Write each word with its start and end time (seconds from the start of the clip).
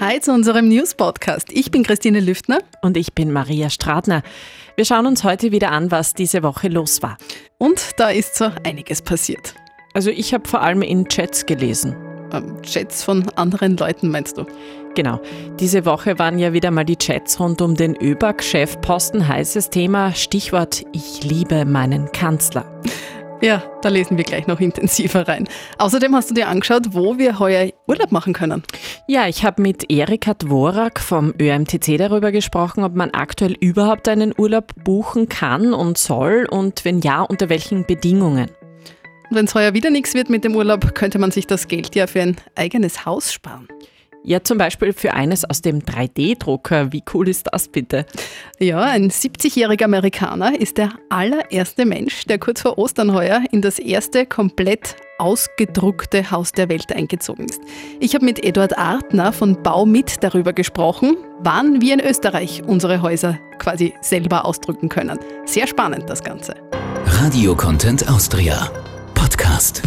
Hi 0.00 0.18
zu 0.18 0.32
unserem 0.32 0.68
News-Podcast. 0.68 1.52
Ich 1.52 1.70
bin 1.70 1.82
Christine 1.82 2.20
Lüftner. 2.20 2.60
Und 2.80 2.96
ich 2.96 3.12
bin 3.12 3.32
Maria 3.32 3.68
Stradner. 3.68 4.22
Wir 4.74 4.86
schauen 4.86 5.06
uns 5.06 5.24
heute 5.24 5.52
wieder 5.52 5.72
an, 5.72 5.90
was 5.90 6.14
diese 6.14 6.42
Woche 6.42 6.68
los 6.68 7.02
war. 7.02 7.18
Und 7.58 7.98
da 7.98 8.08
ist 8.08 8.34
so 8.34 8.50
einiges 8.64 9.02
passiert. 9.02 9.54
Also 9.92 10.08
ich 10.08 10.32
habe 10.32 10.48
vor 10.48 10.62
allem 10.62 10.80
in 10.80 11.06
Chats 11.06 11.44
gelesen. 11.44 11.94
Ähm, 12.32 12.62
Chats 12.62 13.04
von 13.04 13.28
anderen 13.36 13.76
Leuten 13.76 14.08
meinst 14.08 14.38
du? 14.38 14.46
Genau. 14.94 15.20
Diese 15.58 15.84
Woche 15.84 16.18
waren 16.18 16.38
ja 16.38 16.54
wieder 16.54 16.70
mal 16.70 16.84
die 16.84 16.96
Chats 16.96 17.38
rund 17.38 17.60
um 17.60 17.74
den 17.74 17.94
ÖBAG-Chefposten. 17.94 19.28
Heißes 19.28 19.68
Thema, 19.68 20.14
Stichwort 20.14 20.84
Ich 20.92 21.22
liebe 21.24 21.66
meinen 21.66 22.10
Kanzler. 22.12 22.64
Ja, 23.42 23.62
da 23.80 23.88
lesen 23.88 24.18
wir 24.18 24.24
gleich 24.24 24.46
noch 24.46 24.60
intensiver 24.60 25.26
rein. 25.26 25.48
Außerdem 25.78 26.14
hast 26.14 26.30
du 26.30 26.34
dir 26.34 26.48
angeschaut, 26.48 26.88
wo 26.90 27.16
wir 27.16 27.38
heuer 27.38 27.70
Urlaub 27.86 28.12
machen 28.12 28.34
können. 28.34 28.62
Ja, 29.08 29.28
ich 29.28 29.44
habe 29.44 29.62
mit 29.62 29.90
Erika 29.90 30.34
Dvorak 30.34 31.00
vom 31.00 31.32
ÖMTC 31.40 31.96
darüber 31.96 32.32
gesprochen, 32.32 32.84
ob 32.84 32.94
man 32.94 33.10
aktuell 33.12 33.56
überhaupt 33.58 34.08
einen 34.08 34.34
Urlaub 34.36 34.74
buchen 34.84 35.28
kann 35.28 35.72
und 35.72 35.96
soll 35.96 36.46
und 36.50 36.84
wenn 36.84 37.00
ja, 37.00 37.22
unter 37.22 37.48
welchen 37.48 37.86
Bedingungen. 37.86 38.50
Wenn 39.30 39.46
es 39.46 39.54
heuer 39.54 39.74
wieder 39.74 39.90
nichts 39.90 40.14
wird 40.14 40.28
mit 40.28 40.44
dem 40.44 40.54
Urlaub, 40.56 40.94
könnte 40.94 41.18
man 41.18 41.30
sich 41.30 41.46
das 41.46 41.68
Geld 41.68 41.94
ja 41.94 42.06
für 42.06 42.20
ein 42.20 42.36
eigenes 42.56 43.06
Haus 43.06 43.32
sparen. 43.32 43.68
Ja, 44.22 44.42
zum 44.44 44.58
Beispiel 44.58 44.92
für 44.92 45.14
eines 45.14 45.44
aus 45.44 45.62
dem 45.62 45.80
3D-Drucker. 45.80 46.92
Wie 46.92 47.02
cool 47.14 47.28
ist 47.28 47.48
das 47.50 47.68
bitte? 47.68 48.04
Ja, 48.58 48.80
ein 48.80 49.10
70-jähriger 49.10 49.84
Amerikaner 49.84 50.60
ist 50.60 50.76
der 50.76 50.90
allererste 51.08 51.86
Mensch, 51.86 52.24
der 52.26 52.38
kurz 52.38 52.60
vor 52.60 52.76
Ostern 52.76 53.14
heuer 53.14 53.42
in 53.50 53.62
das 53.62 53.78
erste 53.78 54.26
komplett 54.26 54.96
ausgedruckte 55.18 56.30
Haus 56.30 56.52
der 56.52 56.68
Welt 56.68 56.92
eingezogen 56.92 57.46
ist. 57.46 57.60
Ich 57.98 58.14
habe 58.14 58.24
mit 58.24 58.44
Eduard 58.44 58.76
Artner 58.76 59.32
von 59.32 59.62
Bau 59.62 59.86
mit 59.86 60.22
darüber 60.22 60.52
gesprochen, 60.52 61.16
wann 61.40 61.80
wir 61.80 61.94
in 61.94 62.00
Österreich 62.00 62.62
unsere 62.66 63.02
Häuser 63.02 63.38
quasi 63.58 63.94
selber 64.02 64.44
ausdrücken 64.44 64.88
können. 64.88 65.18
Sehr 65.46 65.66
spannend 65.66 66.08
das 66.08 66.22
Ganze. 66.22 66.54
Radio 67.06 67.54
Content 67.54 68.08
Austria 68.08 68.70
Podcast. 69.14 69.82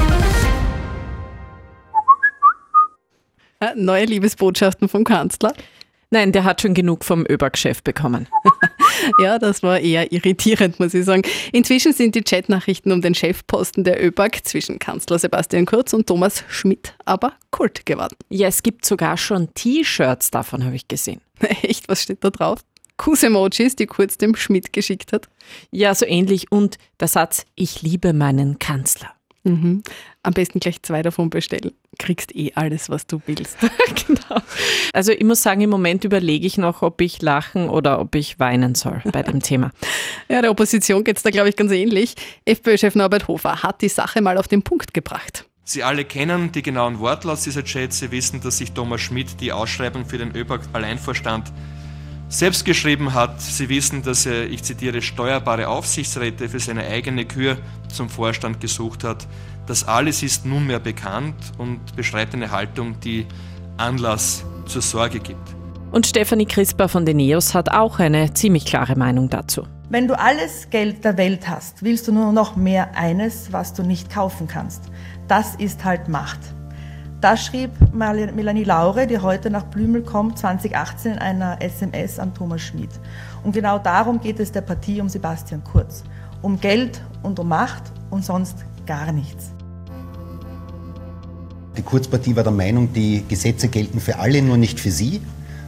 Neue 3.76 4.06
Liebesbotschaften 4.06 4.90
vom 4.90 5.04
Kanzler? 5.04 5.54
Nein, 6.14 6.32
der 6.32 6.44
hat 6.44 6.62
schon 6.62 6.76
genug 6.76 7.04
vom 7.04 7.26
ÖBAG-Chef 7.28 7.82
bekommen. 7.82 8.28
ja, 9.20 9.40
das 9.40 9.64
war 9.64 9.80
eher 9.80 10.12
irritierend, 10.12 10.80
muss 10.80 10.94
ich 10.94 11.06
sagen. 11.06 11.24
Inzwischen 11.52 11.92
sind 11.92 12.14
die 12.14 12.22
Chatnachrichten 12.22 12.92
um 12.92 13.02
den 13.02 13.16
Chefposten 13.16 13.84
der 13.84 14.00
ÖBAG 14.06 14.42
zwischen 14.44 14.78
Kanzler 14.78 15.18
Sebastian 15.18 15.66
Kurz 15.66 15.92
und 15.92 16.06
Thomas 16.06 16.44
Schmidt 16.50 16.94
aber 17.06 17.34
Kult 17.50 17.88
geworden. 17.88 18.16
Ja, 18.30 18.48
es 18.48 18.62
gibt 18.62 18.86
sogar 18.86 19.18
schon 19.18 19.52
T-Shirts, 19.56 20.30
davon 20.30 20.64
habe 20.64 20.76
ich 20.76 20.88
gesehen. 20.88 21.20
Echt, 21.64 21.90
was 21.90 22.04
steht 22.04 22.24
da 22.24 22.30
drauf? 22.30 22.60
Kuss-Emojis, 22.98 23.76
die 23.76 23.88
Kurz 23.88 24.20
dem 24.20 24.36
Schmidt 24.36 24.72
geschickt 24.72 25.14
hat. 25.14 25.30
Ja, 25.72 25.96
so 25.96 26.06
ähnlich. 26.06 26.52
Und 26.52 26.78
der 27.00 27.08
Satz, 27.08 27.46
ich 27.56 27.82
liebe 27.82 28.14
meinen 28.14 28.60
Kanzler. 28.60 29.10
Mhm. 29.44 29.84
Am 30.24 30.34
besten 30.34 30.60
gleich 30.60 30.82
zwei 30.82 31.02
davon 31.02 31.30
bestellen. 31.30 31.72
Kriegst 32.00 32.34
eh 32.36 32.54
alles, 32.56 32.90
was 32.90 33.08
du 33.08 33.22
willst. 33.26 33.58
genau. 34.08 34.42
Also 34.94 35.12
ich 35.12 35.24
muss 35.24 35.42
sagen, 35.42 35.62
im 35.62 35.70
Moment 35.70 36.06
überlege 36.06 36.48
ich 36.48 36.58
noch, 36.58 36.82
ob 36.82 37.02
ich 37.02 37.22
lachen 37.22 37.70
oder 37.70 38.00
ob 38.00 38.16
ich 38.16 38.40
weinen 38.40 38.74
soll 38.76 39.02
bei 39.12 39.22
dem 39.22 39.40
Thema. 39.44 39.72
Ja, 40.30 40.42
der 40.42 40.52
Opposition 40.52 41.04
geht 41.04 41.18
es 41.18 41.24
da, 41.24 41.30
glaube 41.30 41.50
ich, 41.50 41.56
ganz 41.56 41.72
ähnlich. 41.72 42.16
FPÖ-Chef 42.46 42.96
Norbert 42.96 43.28
Hofer 43.28 43.64
hat 43.64 43.82
die 43.82 43.90
Sache 43.90 44.22
mal 44.22 44.38
auf 44.38 44.48
den 44.48 44.64
Punkt 44.64 44.94
gebracht. 44.94 45.46
Sie 45.66 45.84
alle 45.84 46.04
kennen 46.04 46.52
die 46.52 46.62
genauen 46.62 47.00
Wortlaut 47.00 47.46
dieser 47.46 47.64
Chats. 47.64 48.00
Sie 48.00 48.12
wissen, 48.12 48.42
dass 48.42 48.58
sich 48.58 48.74
Thomas 48.74 49.02
Schmidt 49.02 49.40
die 49.40 49.54
Ausschreibung 49.54 50.06
für 50.06 50.18
den 50.18 50.36
ÖBAG-Alleinvorstand 50.36 51.54
selbst 52.34 52.66
geschrieben 52.66 53.14
hat. 53.14 53.40
Sie 53.42 53.70
wissen, 53.70 54.02
dass 54.02 54.26
er, 54.26 54.50
ich 54.50 54.64
zitiere, 54.64 55.02
steuerbare 55.02 55.68
Aufsichtsräte 55.68 56.50
für 56.50 56.60
seine 56.60 56.86
eigene 56.86 57.26
Kür 57.26 57.58
zum 57.90 58.10
Vorstand 58.10 58.60
gesucht 58.60 59.04
hat. 59.04 59.28
Das 59.68 59.88
alles 59.88 60.24
ist 60.24 60.46
nunmehr 60.46 60.80
bekannt 60.80 61.36
und 61.58 61.96
beschreibt 61.96 62.34
eine 62.34 62.50
Haltung, 62.50 63.00
die 63.02 63.28
Anlass 63.78 64.44
zur 64.66 64.82
Sorge 64.82 65.20
gibt. 65.20 65.56
Und 65.92 66.08
Stefanie 66.08 66.48
Crisper 66.48 66.90
von 66.90 67.06
den 67.06 67.18
NEOS 67.18 67.54
hat 67.54 67.70
auch 67.70 68.00
eine 68.00 68.34
ziemlich 68.34 68.66
klare 68.66 68.96
Meinung 68.96 69.30
dazu. 69.30 69.68
Wenn 69.90 70.08
du 70.08 70.18
alles 70.18 70.72
Geld 70.72 71.06
der 71.06 71.18
Welt 71.18 71.48
hast, 71.48 71.84
willst 71.84 72.08
du 72.08 72.12
nur 72.12 72.32
noch 72.32 72.56
mehr 72.56 72.98
eines, 72.98 73.54
was 73.54 73.76
du 73.76 73.84
nicht 73.84 74.10
kaufen 74.10 74.48
kannst. 74.48 74.86
Das 75.28 75.54
ist 75.56 75.86
halt 75.86 76.08
Macht. 76.08 76.40
Das 77.24 77.46
schrieb 77.46 77.72
Melanie 77.94 78.66
Laure, 78.66 79.08
die 79.08 79.18
heute 79.18 79.50
nach 79.50 79.64
Blümel 79.64 80.02
kommt, 80.02 80.38
2018 80.40 81.14
in 81.14 81.20
einer 81.20 81.62
SMS 81.62 82.20
an 82.20 82.34
Thomas 82.34 82.60
Schmid. 82.60 82.90
Und 83.46 83.54
genau 83.54 83.80
darum 83.80 84.20
geht 84.20 84.42
es 84.42 84.52
der 84.52 84.60
Partie 84.60 85.00
um 85.00 85.08
Sebastian 85.08 85.64
Kurz. 85.64 86.04
Um 86.42 86.60
Geld 86.60 87.02
und 87.22 87.40
um 87.40 87.48
Macht 87.48 87.84
und 88.10 88.26
sonst 88.26 88.66
gar 88.86 89.14
nichts. 89.14 89.54
Die 91.78 91.82
Kurzpartie 91.82 92.36
war 92.36 92.44
der 92.44 92.52
Meinung, 92.52 92.92
die 92.92 93.24
Gesetze 93.26 93.70
gelten 93.70 94.02
für 94.02 94.20
alle, 94.20 94.42
nur 94.42 94.58
nicht 94.58 94.82
für 94.82 94.92
sie, 94.92 95.22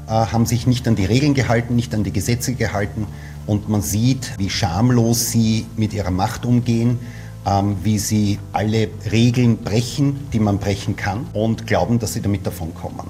äh, 0.07 0.09
haben 0.09 0.45
sich 0.45 0.67
nicht 0.67 0.85
an 0.89 0.97
die 0.97 1.05
Regeln 1.05 1.35
gehalten, 1.35 1.77
nicht 1.77 1.95
an 1.95 2.03
die 2.03 2.11
Gesetze 2.11 2.55
gehalten 2.55 3.07
und 3.47 3.69
man 3.69 3.81
sieht, 3.81 4.37
wie 4.39 4.49
schamlos 4.49 5.31
sie 5.31 5.65
mit 5.77 5.93
ihrer 5.93 6.11
Macht 6.11 6.45
umgehen 6.45 6.99
ähm, 7.45 7.77
wie 7.83 7.99
sie 7.99 8.39
alle 8.53 8.89
Regeln 9.11 9.57
brechen, 9.57 10.27
die 10.31 10.39
man 10.39 10.59
brechen 10.59 10.95
kann 10.95 11.27
und 11.33 11.67
glauben, 11.67 11.99
dass 11.99 12.13
sie 12.13 12.21
damit 12.21 12.45
davonkommen. 12.45 13.05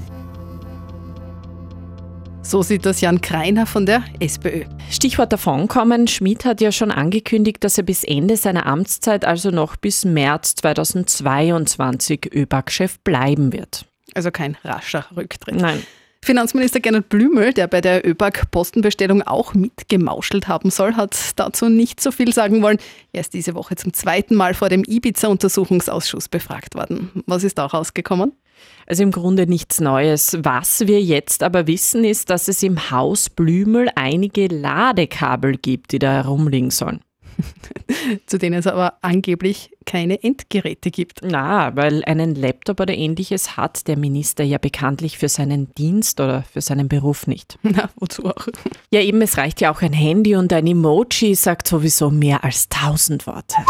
So 2.45 2.61
sieht 2.61 2.85
das 2.85 3.01
Jan 3.01 3.21
Kreiner 3.21 3.65
von 3.65 3.87
der 3.87 4.03
SPÖ. 4.19 4.65
Stichwort 4.91 5.33
davonkommen. 5.33 6.07
Schmid 6.07 6.45
hat 6.45 6.61
ja 6.61 6.71
schon 6.71 6.91
angekündigt, 6.91 7.63
dass 7.63 7.79
er 7.79 7.83
bis 7.83 8.03
Ende 8.03 8.37
seiner 8.37 8.67
Amtszeit, 8.67 9.25
also 9.25 9.49
noch 9.49 9.77
bis 9.77 10.05
März 10.05 10.53
2022, 10.55 12.31
ÖBAG-Chef 12.35 12.99
bleiben 12.99 13.51
wird. 13.51 13.87
Also 14.13 14.29
kein 14.29 14.57
rascher 14.63 15.05
Rücktritt. 15.17 15.55
Nein. 15.55 15.81
Finanzminister 16.25 16.79
Gernot 16.79 17.07
Blümel, 17.07 17.53
der 17.53 17.67
bei 17.67 17.81
der 17.81 18.03
ÖBAG 18.03 18.49
Postenbestellung 18.49 19.21
auch 19.21 19.53
mitgemauschelt 19.53 20.47
haben 20.47 20.71
soll, 20.71 20.95
hat 20.95 21.15
dazu 21.35 21.69
nicht 21.69 22.01
so 22.01 22.11
viel 22.11 22.33
sagen 22.33 22.63
wollen. 22.63 22.79
Er 23.13 23.21
ist 23.21 23.35
diese 23.35 23.53
Woche 23.53 23.75
zum 23.75 23.93
zweiten 23.93 24.33
Mal 24.33 24.55
vor 24.55 24.69
dem 24.69 24.83
Ibiza-Untersuchungsausschuss 24.83 26.27
befragt 26.27 26.73
worden. 26.73 27.11
Was 27.27 27.43
ist 27.43 27.59
da 27.59 27.67
rausgekommen? 27.67 28.33
Also 28.87 29.03
im 29.03 29.11
Grunde 29.11 29.45
nichts 29.45 29.79
Neues. 29.79 30.35
Was 30.41 30.87
wir 30.87 30.99
jetzt 30.99 31.43
aber 31.43 31.67
wissen, 31.67 32.03
ist, 32.03 32.31
dass 32.31 32.47
es 32.47 32.63
im 32.63 32.89
Haus 32.89 33.29
Blümel 33.29 33.89
einige 33.93 34.47
Ladekabel 34.47 35.57
gibt, 35.57 35.91
die 35.91 35.99
da 35.99 36.11
herumliegen 36.11 36.71
sollen. 36.71 37.01
zu 38.25 38.37
denen 38.37 38.59
es 38.59 38.67
aber 38.67 38.93
angeblich 39.01 39.71
keine 39.85 40.23
Endgeräte 40.23 40.91
gibt. 40.91 41.21
Na, 41.23 41.75
weil 41.75 42.03
einen 42.05 42.35
Laptop 42.35 42.79
oder 42.79 42.93
ähnliches 42.93 43.57
hat 43.57 43.87
der 43.87 43.97
Minister 43.97 44.43
ja 44.43 44.57
bekanntlich 44.57 45.17
für 45.17 45.29
seinen 45.29 45.73
Dienst 45.75 46.19
oder 46.19 46.43
für 46.43 46.61
seinen 46.61 46.87
Beruf 46.87 47.27
nicht. 47.27 47.57
Na, 47.63 47.89
wozu 47.95 48.25
auch? 48.25 48.47
Ja, 48.91 49.01
eben, 49.01 49.21
es 49.21 49.37
reicht 49.37 49.61
ja 49.61 49.71
auch 49.71 49.81
ein 49.81 49.93
Handy 49.93 50.35
und 50.35 50.51
ein 50.53 50.67
Emoji 50.67 51.35
sagt 51.35 51.67
sowieso 51.67 52.09
mehr 52.09 52.43
als 52.43 52.69
tausend 52.69 53.27
Worte. 53.27 53.55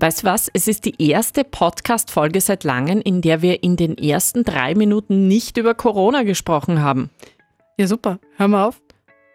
Weißt 0.00 0.22
du 0.22 0.28
was? 0.28 0.48
Es 0.54 0.68
ist 0.68 0.84
die 0.84 0.94
erste 1.10 1.42
Podcast-Folge 1.42 2.40
seit 2.40 2.62
langem, 2.62 3.00
in 3.00 3.20
der 3.20 3.42
wir 3.42 3.64
in 3.64 3.74
den 3.74 3.98
ersten 3.98 4.44
drei 4.44 4.76
Minuten 4.76 5.26
nicht 5.26 5.56
über 5.56 5.74
Corona 5.74 6.22
gesprochen 6.22 6.82
haben. 6.82 7.10
Ja, 7.78 7.88
super. 7.88 8.20
Hör 8.36 8.46
mal 8.46 8.66
auf. 8.66 8.80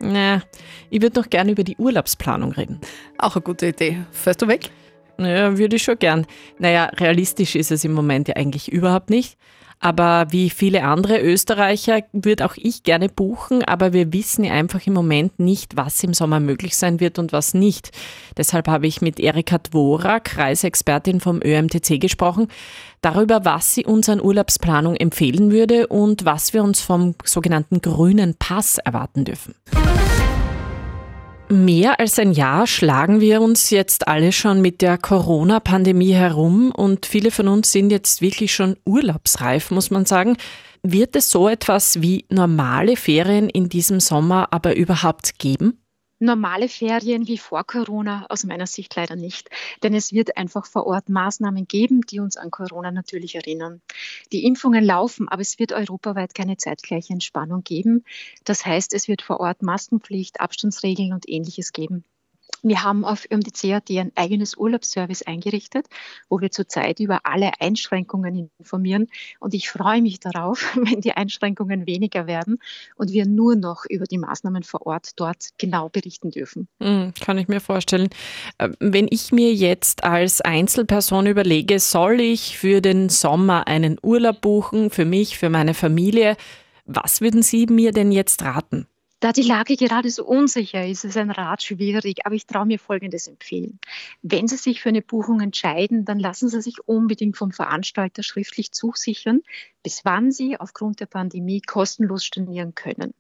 Na, 0.03 0.41
ich 0.89 1.01
würde 1.01 1.19
noch 1.19 1.29
gerne 1.29 1.51
über 1.51 1.63
die 1.63 1.77
Urlaubsplanung 1.77 2.51
reden. 2.51 2.81
Auch 3.17 3.35
eine 3.35 3.43
gute 3.43 3.67
Idee. 3.67 3.99
Fährst 4.11 4.41
du 4.41 4.47
weg? 4.47 4.69
Ja, 5.17 5.57
würde 5.57 5.77
ich 5.77 5.83
schon 5.83 5.97
gern. 5.97 6.25
Naja, 6.59 6.85
realistisch 6.85 7.55
ist 7.55 7.71
es 7.71 7.85
im 7.85 7.93
Moment 7.93 8.27
ja 8.27 8.35
eigentlich 8.35 8.71
überhaupt 8.71 9.09
nicht. 9.09 9.37
Aber 9.79 10.27
wie 10.29 10.49
viele 10.49 10.83
andere 10.83 11.19
Österreicher 11.19 12.03
würde 12.13 12.45
auch 12.45 12.55
ich 12.55 12.83
gerne 12.83 13.09
buchen, 13.09 13.65
aber 13.65 13.91
wir 13.91 14.13
wissen 14.13 14.45
ja 14.45 14.53
einfach 14.53 14.87
im 14.87 14.93
Moment 14.93 15.39
nicht, 15.39 15.75
was 15.75 16.01
im 16.05 16.13
Sommer 16.13 16.39
möglich 16.39 16.77
sein 16.77 17.01
wird 17.01 17.19
und 17.19 17.33
was 17.33 17.53
nicht. 17.53 17.91
Deshalb 18.37 18.69
habe 18.69 18.87
ich 18.87 19.01
mit 19.01 19.19
Erika 19.19 19.57
Dvorak, 19.57 20.37
Reisexpertin 20.37 21.19
vom 21.19 21.41
ÖMTC, 21.43 21.99
gesprochen, 21.99 22.47
darüber, 23.01 23.43
was 23.43 23.75
sie 23.75 23.83
uns 23.83 24.07
an 24.07 24.21
Urlaubsplanung 24.21 24.95
empfehlen 24.95 25.51
würde 25.51 25.87
und 25.87 26.23
was 26.23 26.53
wir 26.53 26.63
uns 26.63 26.79
vom 26.79 27.15
sogenannten 27.25 27.81
grünen 27.81 28.35
Pass 28.35 28.77
erwarten 28.77 29.25
dürfen. 29.25 29.53
Mehr 31.49 31.99
als 31.99 32.17
ein 32.17 32.31
Jahr 32.31 32.65
schlagen 32.67 33.19
wir 33.19 33.41
uns 33.41 33.69
jetzt 33.69 34.07
alle 34.07 34.31
schon 34.31 34.61
mit 34.61 34.81
der 34.81 34.97
Corona-Pandemie 34.97 36.13
herum 36.13 36.71
und 36.71 37.05
viele 37.05 37.31
von 37.31 37.47
uns 37.47 37.71
sind 37.71 37.91
jetzt 37.91 38.21
wirklich 38.21 38.53
schon 38.53 38.77
urlaubsreif, 38.85 39.69
muss 39.69 39.91
man 39.91 40.05
sagen. 40.05 40.37
Wird 40.81 41.15
es 41.15 41.29
so 41.29 41.47
etwas 41.47 42.01
wie 42.01 42.25
normale 42.29 42.95
Ferien 42.97 43.49
in 43.49 43.69
diesem 43.69 43.99
Sommer 43.99 44.47
aber 44.51 44.75
überhaupt 44.75 45.37
geben? 45.37 45.82
Normale 46.23 46.69
Ferien 46.69 47.27
wie 47.27 47.37
vor 47.37 47.63
Corona 47.63 48.25
aus 48.29 48.43
meiner 48.43 48.67
Sicht 48.67 48.95
leider 48.95 49.15
nicht, 49.15 49.49
denn 49.83 49.93
es 49.93 50.11
wird 50.13 50.37
einfach 50.37 50.65
vor 50.65 50.87
Ort 50.87 51.09
Maßnahmen 51.09 51.67
geben, 51.67 52.01
die 52.01 52.19
uns 52.19 52.37
an 52.37 52.51
Corona 52.51 52.91
natürlich 52.91 53.35
erinnern. 53.35 53.81
Die 54.31 54.45
Impfungen 54.45 54.83
laufen, 54.83 55.27
aber 55.29 55.41
es 55.41 55.59
wird 55.59 55.73
europaweit 55.73 56.33
keine 56.33 56.57
zeitgleiche 56.57 57.13
Entspannung 57.13 57.63
geben. 57.63 58.03
Das 58.43 58.65
heißt, 58.65 58.93
es 58.93 59.07
wird 59.07 59.21
vor 59.21 59.39
Ort 59.39 59.61
Maskenpflicht, 59.61 60.39
Abstandsregeln 60.39 61.13
und 61.13 61.27
ähnliches 61.29 61.73
geben. 61.73 62.05
Wir 62.65 62.81
haben 62.81 63.03
auf 63.03 63.27
ÖMDCAT 63.29 63.89
ein 63.91 64.13
eigenes 64.15 64.55
Urlaubsservice 64.55 65.23
eingerichtet, 65.23 65.87
wo 66.29 66.39
wir 66.39 66.49
zurzeit 66.49 67.01
über 67.01 67.19
alle 67.25 67.51
Einschränkungen 67.59 68.49
informieren. 68.57 69.07
Und 69.41 69.53
ich 69.53 69.69
freue 69.69 70.01
mich 70.01 70.21
darauf, 70.21 70.73
wenn 70.75 71.01
die 71.01 71.11
Einschränkungen 71.11 71.85
weniger 71.85 72.25
werden 72.25 72.59
und 72.95 73.11
wir 73.11 73.25
nur 73.25 73.57
noch 73.57 73.83
über 73.89 74.05
die 74.05 74.17
Maßnahmen 74.17 74.63
vor 74.63 74.87
Ort 74.87 75.11
dort 75.17 75.49
genau 75.57 75.89
berichten 75.89 76.31
dürfen. 76.31 76.69
Hm, 76.81 77.13
kann 77.19 77.37
ich 77.37 77.49
mir 77.49 77.59
vorstellen. 77.59 78.07
Äh, 78.57 78.69
wenn 78.79 79.07
ich 79.09 79.33
mir 79.33 79.53
jetzt 79.53 80.05
als 80.05 80.39
Einzelperson 80.39 81.27
überlege, 81.27 81.81
soll 81.81 82.21
ich 82.21 82.57
für 82.57 82.79
den 82.79 83.09
Sommer 83.09 83.67
einen 83.67 83.97
Urlaub 84.01 84.39
buchen, 84.39 84.89
für 84.89 85.05
mich, 85.05 85.37
für 85.37 85.49
meine 85.49 85.73
Familie, 85.73 86.37
was 86.85 87.19
würden 87.19 87.43
Sie 87.43 87.65
mir 87.65 87.91
denn 87.91 88.13
jetzt 88.13 88.41
raten? 88.41 88.87
Da 89.23 89.31
die 89.31 89.41
Lage 89.41 89.77
gerade 89.77 90.09
so 90.09 90.25
unsicher 90.25 90.85
ist, 90.85 91.05
ist 91.05 91.15
ein 91.15 91.31
Rat 91.31 91.63
schwierig, 91.63 92.25
aber 92.25 92.35
ich 92.35 92.45
traue 92.45 92.65
mir 92.65 92.77
Folgendes 92.77 93.29
empfehlen. 93.29 93.79
Wenn 94.21 94.49
Sie 94.49 94.57
sich 94.57 94.81
für 94.81 94.89
eine 94.89 95.01
Buchung 95.01 95.39
entscheiden, 95.39 96.03
dann 96.03 96.19
lassen 96.19 96.49
Sie 96.49 96.61
sich 96.61 96.85
unbedingt 96.89 97.37
vom 97.37 97.53
Veranstalter 97.53 98.21
schriftlich 98.21 98.73
zusichern, 98.73 99.39
bis 99.81 100.03
wann 100.03 100.33
Sie 100.33 100.59
aufgrund 100.59 100.99
der 100.99 101.05
Pandemie 101.05 101.61
kostenlos 101.61 102.25
stornieren 102.25 102.75
können. 102.75 103.13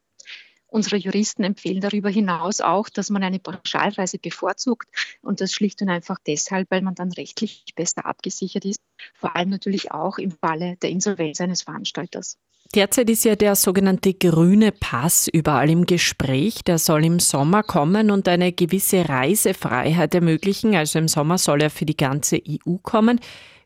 Unsere 0.67 0.97
Juristen 0.97 1.45
empfehlen 1.45 1.79
darüber 1.79 2.09
hinaus 2.09 2.59
auch, 2.59 2.89
dass 2.89 3.09
man 3.09 3.23
eine 3.23 3.39
Pauschalreise 3.39 4.19
bevorzugt 4.19 4.89
und 5.21 5.39
das 5.39 5.53
schlicht 5.53 5.81
und 5.83 5.89
einfach 5.89 6.17
deshalb, 6.27 6.69
weil 6.69 6.81
man 6.81 6.95
dann 6.95 7.13
rechtlich 7.13 7.63
besser 7.77 8.05
abgesichert 8.05 8.65
ist, 8.65 8.81
vor 9.13 9.37
allem 9.37 9.51
natürlich 9.51 9.93
auch 9.93 10.17
im 10.17 10.31
Falle 10.31 10.75
der 10.81 10.89
Insolvenz 10.89 11.39
eines 11.39 11.61
Veranstalters. 11.61 12.37
Derzeit 12.75 13.07
ist 13.11 13.23
ja 13.23 13.35
der 13.35 13.55
sogenannte 13.55 14.15
grüne 14.15 14.71
Pass 14.71 15.27
überall 15.27 15.69
im 15.69 15.85
Gespräch. 15.85 16.63
Der 16.63 16.79
soll 16.79 17.05
im 17.05 17.19
Sommer 17.19 17.61
kommen 17.61 18.09
und 18.09 18.27
eine 18.27 18.51
gewisse 18.51 19.07
Reisefreiheit 19.07 20.15
ermöglichen. 20.15 20.73
Also 20.73 20.97
im 20.97 21.07
Sommer 21.07 21.37
soll 21.37 21.61
er 21.61 21.69
für 21.69 21.85
die 21.85 21.95
ganze 21.95 22.37
EU 22.37 22.77
kommen. 22.81 23.19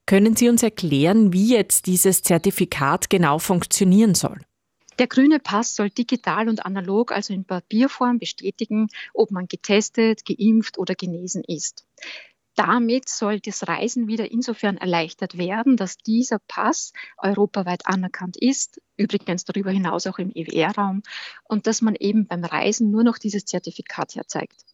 Können 0.06 0.36
Sie 0.36 0.50
uns 0.50 0.62
erklären, 0.62 1.32
wie 1.32 1.54
jetzt 1.54 1.86
dieses 1.86 2.22
Zertifikat 2.22 3.10
genau 3.10 3.40
funktionieren 3.40 4.14
soll? 4.14 4.42
Der 5.00 5.08
grüne 5.08 5.40
Pass 5.40 5.76
soll 5.76 5.90
digital 5.90 6.50
und 6.50 6.66
analog, 6.66 7.14
also 7.14 7.34
in 7.34 7.46
Papierform, 7.46 8.20
bestätigen, 8.20 8.88
ob 9.14 9.32
man 9.32 9.48
getestet, 9.48 10.26
geimpft 10.26 10.78
oder 10.78 10.96
genesen 10.96 11.44
ist. 11.48 11.86
Damit 12.58 13.08
soll 13.08 13.40
das 13.40 13.68
Reisen 13.68 14.08
wieder 14.08 14.32
insofern 14.32 14.78
erleichtert 14.78 15.38
werden, 15.38 15.78
dass 15.78 15.96
dieser 15.98 16.40
Pass 16.40 16.92
europaweit 17.20 17.86
anerkannt 17.86 18.36
ist, 18.36 18.82
übrigens 18.98 19.46
darüber 19.46 19.70
hinaus 19.70 20.08
auch 20.08 20.18
im 20.18 20.32
EWR-Raum, 20.34 21.04
und 21.44 21.68
dass 21.68 21.84
man 21.84 21.94
eben 21.94 22.26
beim 22.26 22.44
Reisen 22.44 22.90
nur 22.90 23.04
noch 23.04 23.20
dieses 23.20 23.46
Zertifikat 23.46 24.16
herzeigt. 24.16 24.66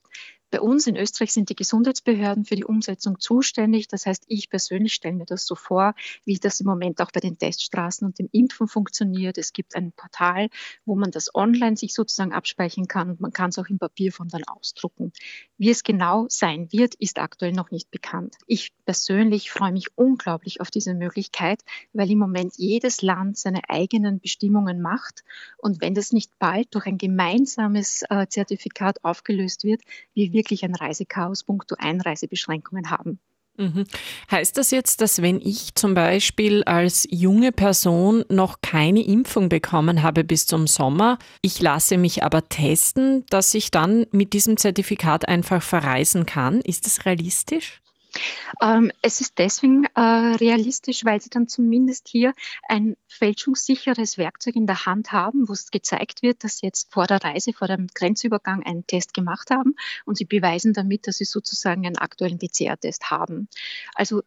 Bei 0.54 0.62
uns 0.62 0.86
in 0.86 0.96
Österreich 0.96 1.34
sind 1.34 1.50
die 1.50 1.56
Gesundheitsbehörden 1.56 2.46
für 2.46 2.56
die 2.56 2.64
Umsetzung 2.64 3.20
zuständig. 3.20 3.88
Das 3.88 4.06
heißt, 4.06 4.26
ich 4.28 4.52
persönlich 4.52 4.94
stelle 4.94 5.16
mir 5.16 5.26
das 5.26 5.48
so 5.48 5.56
vor, 5.56 5.96
wie 6.26 6.36
das 6.36 6.60
im 6.60 6.68
Moment 6.68 7.02
auch 7.02 7.10
bei 7.12 7.22
den 7.22 7.40
Teststraßen 7.40 8.06
und 8.06 8.20
dem 8.20 8.30
Impfen 8.32 8.68
funktioniert. 8.68 9.40
Es 9.40 9.52
gibt 9.52 9.76
ein 9.76 9.94
Portal, 9.94 10.50
wo 10.86 10.94
man 10.94 11.10
das 11.10 11.34
online 11.34 11.76
sich 11.76 11.96
sozusagen 11.96 12.34
abspeichern 12.34 12.88
kann 12.88 13.10
und 13.10 13.20
man 13.20 13.34
kann 13.34 13.50
es 13.50 13.58
auch 13.58 13.66
in 13.66 13.80
Papierform 13.80 14.30
dann 14.30 14.44
ausdrucken. 14.44 15.12
Wie 15.58 15.72
es 15.72 15.84
genau 15.84 16.28
sein 16.30 16.72
wird, 16.72 16.94
ist 16.96 17.18
aktuell 17.18 17.54
noch 17.54 17.72
nicht 17.72 17.90
bekannt. 17.90 18.36
Ich 18.46 18.74
persönlich 18.86 19.50
freue 19.50 19.72
mich 19.72 19.88
unglaublich 19.98 20.62
auf 20.62 20.70
diese 20.70 20.94
Möglichkeit, 20.94 21.62
weil 21.94 22.12
im 22.12 22.20
Moment 22.20 22.54
jedes 22.58 23.02
Land 23.02 23.40
seine 23.40 23.62
eigenen 23.70 24.20
Bestimmungen 24.20 24.84
macht. 24.84 25.24
Und 25.58 25.82
wenn 25.82 25.96
das 25.96 26.12
nicht 26.12 26.38
bald 26.38 26.76
durch 26.76 26.86
ein 26.86 27.00
gemeinsames 27.00 28.04
äh, 28.12 28.28
Zertifikat 28.28 29.04
aufgelöst 29.04 29.64
wird, 29.64 29.82
wir 30.14 30.30
wirklich 30.44 30.64
ein 30.64 30.76
Reisechaos 30.76 31.44
punkto 31.44 31.76
Einreisebeschränkungen 31.80 32.90
haben. 32.90 33.20
Mhm. 33.58 33.86
Heißt 34.32 34.58
das 34.58 34.72
jetzt, 34.72 35.00
dass 35.02 35.22
wenn 35.22 35.40
ich 35.40 35.76
zum 35.76 35.94
Beispiel 35.94 36.64
als 36.64 37.08
junge 37.12 37.52
Person 37.52 38.26
noch 38.30 38.62
keine 38.62 39.06
Impfung 39.06 39.48
bekommen 39.48 40.02
habe 40.02 40.24
bis 40.24 40.48
zum 40.48 40.66
Sommer, 40.66 41.20
ich 41.42 41.62
lasse 41.62 41.98
mich 41.98 42.24
aber 42.24 42.50
testen, 42.50 43.26
dass 43.30 43.54
ich 43.54 43.70
dann 43.70 44.08
mit 44.12 44.34
diesem 44.34 44.58
Zertifikat 44.58 45.28
einfach 45.28 45.62
verreisen 45.62 46.26
kann? 46.26 46.62
Ist 46.62 46.88
das 46.88 47.06
realistisch? 47.06 47.83
Ähm, 48.62 48.92
es 49.02 49.22
ist 49.22 49.38
deswegen 49.38 49.86
äh, 49.96 50.00
realistisch, 50.00 51.06
weil 51.06 51.22
sie 51.22 51.30
dann 51.30 51.48
zumindest 51.48 52.08
hier 52.08 52.34
ein 52.68 52.96
fälschungssicheres 53.08 54.18
Werkzeug 54.18 54.56
in 54.56 54.68
der 54.68 54.86
Hand 54.86 55.12
haben, 55.12 55.48
wo 55.48 55.54
es 55.54 55.72
gezeigt 55.72 56.22
wird, 56.22 56.44
dass 56.44 56.58
sie 56.58 56.68
jetzt 56.68 56.92
vor 56.92 57.08
der 57.08 57.24
Reise, 57.24 57.54
vor 57.54 57.68
dem 57.68 57.88
Grenzübergang 57.94 58.64
einen 58.64 58.86
Test 58.88 59.14
gemacht 59.14 59.50
haben 59.50 59.76
und 60.06 60.18
sie 60.18 60.26
beweisen 60.26 60.74
damit, 60.74 61.08
dass 61.08 61.18
sie 61.18 61.26
sozusagen 61.26 61.86
einen 61.86 61.98
aktuellen 61.98 62.40
PCR-Test 62.40 63.10
haben. 63.12 63.48
Also 63.96 64.22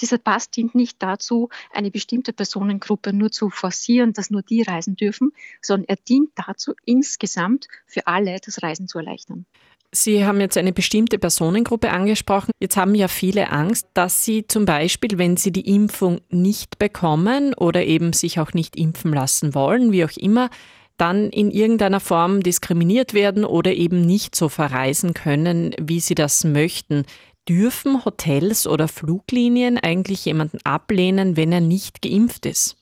dieser 0.00 0.18
Pass 0.18 0.50
dient 0.50 0.74
nicht 0.74 1.02
dazu, 1.02 1.48
eine 1.72 1.90
bestimmte 1.90 2.32
Personengruppe 2.32 3.12
nur 3.12 3.30
zu 3.30 3.50
forcieren, 3.50 4.12
dass 4.12 4.30
nur 4.30 4.42
die 4.42 4.62
reisen 4.62 4.96
dürfen, 4.96 5.32
sondern 5.60 5.88
er 5.88 5.96
dient 5.96 6.30
dazu, 6.36 6.74
insgesamt 6.84 7.66
für 7.86 8.06
alle 8.06 8.38
das 8.44 8.62
Reisen 8.62 8.86
zu 8.86 8.98
erleichtern. 8.98 9.46
Sie 9.94 10.24
haben 10.24 10.40
jetzt 10.40 10.56
eine 10.56 10.72
bestimmte 10.72 11.18
Personengruppe 11.18 11.90
angesprochen. 11.90 12.52
Jetzt 12.58 12.78
haben 12.78 12.94
ja 12.94 13.08
viele 13.08 13.50
Angst, 13.50 13.86
dass 13.92 14.24
sie 14.24 14.46
zum 14.46 14.64
Beispiel, 14.64 15.18
wenn 15.18 15.36
sie 15.36 15.52
die 15.52 15.68
Impfung 15.68 16.22
nicht 16.30 16.78
bekommen 16.78 17.52
oder 17.52 17.84
eben 17.84 18.14
sich 18.14 18.40
auch 18.40 18.54
nicht 18.54 18.74
impfen 18.76 19.12
lassen 19.12 19.54
wollen, 19.54 19.92
wie 19.92 20.06
auch 20.06 20.16
immer, 20.16 20.48
dann 20.96 21.28
in 21.28 21.50
irgendeiner 21.50 22.00
Form 22.00 22.42
diskriminiert 22.42 23.12
werden 23.12 23.44
oder 23.44 23.74
eben 23.74 24.00
nicht 24.00 24.34
so 24.34 24.48
verreisen 24.48 25.12
können, 25.12 25.74
wie 25.78 26.00
sie 26.00 26.14
das 26.14 26.44
möchten. 26.44 27.04
Dürfen 27.46 28.04
Hotels 28.06 28.66
oder 28.66 28.88
Fluglinien 28.88 29.76
eigentlich 29.76 30.24
jemanden 30.24 30.58
ablehnen, 30.64 31.36
wenn 31.36 31.52
er 31.52 31.60
nicht 31.60 32.00
geimpft 32.00 32.46
ist? 32.46 32.76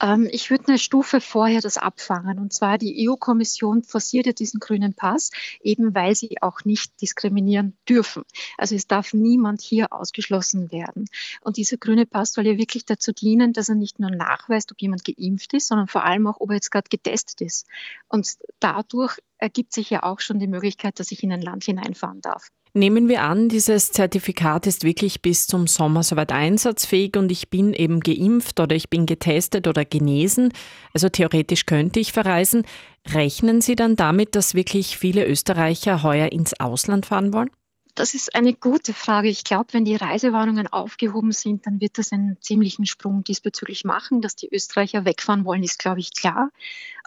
Ähm, 0.00 0.28
ich 0.30 0.50
würde 0.50 0.68
eine 0.68 0.78
Stufe 0.78 1.20
vorher 1.20 1.60
das 1.60 1.76
abfangen. 1.76 2.38
Und 2.38 2.52
zwar 2.52 2.78
die 2.78 3.08
EU-Kommission 3.08 3.82
forciert 3.82 4.26
ja 4.26 4.32
diesen 4.32 4.60
grünen 4.60 4.94
Pass, 4.94 5.30
eben 5.60 5.94
weil 5.94 6.14
sie 6.14 6.40
auch 6.42 6.64
nicht 6.64 7.00
diskriminieren 7.00 7.76
dürfen. 7.88 8.24
Also 8.56 8.74
es 8.74 8.86
darf 8.86 9.12
niemand 9.12 9.60
hier 9.60 9.92
ausgeschlossen 9.92 10.72
werden. 10.72 11.06
Und 11.42 11.56
dieser 11.56 11.76
grüne 11.76 12.06
Pass 12.06 12.32
soll 12.32 12.46
ja 12.46 12.58
wirklich 12.58 12.84
dazu 12.84 13.12
dienen, 13.12 13.52
dass 13.52 13.68
er 13.68 13.74
nicht 13.74 13.98
nur 13.98 14.10
nachweist, 14.10 14.72
ob 14.72 14.80
jemand 14.80 15.04
geimpft 15.04 15.52
ist, 15.54 15.68
sondern 15.68 15.88
vor 15.88 16.04
allem 16.04 16.26
auch, 16.26 16.40
ob 16.40 16.50
er 16.50 16.56
jetzt 16.56 16.70
gerade 16.70 16.88
getestet 16.88 17.40
ist. 17.40 17.66
Und 18.08 18.36
dadurch 18.58 19.18
ergibt 19.38 19.72
sich 19.72 19.90
ja 19.90 20.02
auch 20.02 20.20
schon 20.20 20.38
die 20.38 20.46
Möglichkeit, 20.46 21.00
dass 21.00 21.12
ich 21.12 21.22
in 21.22 21.32
ein 21.32 21.42
Land 21.42 21.64
hineinfahren 21.64 22.20
darf. 22.20 22.50
Nehmen 22.72 23.08
wir 23.08 23.22
an, 23.22 23.48
dieses 23.48 23.90
Zertifikat 23.90 24.68
ist 24.68 24.84
wirklich 24.84 25.22
bis 25.22 25.48
zum 25.48 25.66
Sommer 25.66 26.04
soweit 26.04 26.30
einsatzfähig 26.30 27.16
und 27.16 27.32
ich 27.32 27.50
bin 27.50 27.72
eben 27.72 27.98
geimpft 27.98 28.60
oder 28.60 28.76
ich 28.76 28.88
bin 28.88 29.06
getestet 29.06 29.66
oder 29.66 29.84
genesen, 29.84 30.52
also 30.94 31.08
theoretisch 31.08 31.66
könnte 31.66 31.98
ich 31.98 32.12
verreisen. 32.12 32.64
Rechnen 33.08 33.60
Sie 33.60 33.74
dann 33.74 33.96
damit, 33.96 34.36
dass 34.36 34.54
wirklich 34.54 34.96
viele 34.96 35.26
Österreicher 35.26 36.04
heuer 36.04 36.30
ins 36.30 36.58
Ausland 36.60 37.06
fahren 37.06 37.32
wollen? 37.32 37.50
Das 37.94 38.14
ist 38.14 38.34
eine 38.34 38.54
gute 38.54 38.94
Frage. 38.94 39.28
Ich 39.28 39.44
glaube, 39.44 39.72
wenn 39.72 39.84
die 39.84 39.96
Reisewarnungen 39.96 40.66
aufgehoben 40.66 41.32
sind, 41.32 41.66
dann 41.66 41.80
wird 41.80 41.98
das 41.98 42.12
einen 42.12 42.36
ziemlichen 42.40 42.86
Sprung 42.86 43.24
diesbezüglich 43.24 43.84
machen. 43.84 44.20
Dass 44.20 44.36
die 44.36 44.48
Österreicher 44.52 45.04
wegfahren 45.04 45.44
wollen, 45.44 45.62
ist, 45.62 45.78
glaube 45.78 46.00
ich, 46.00 46.14
klar. 46.14 46.50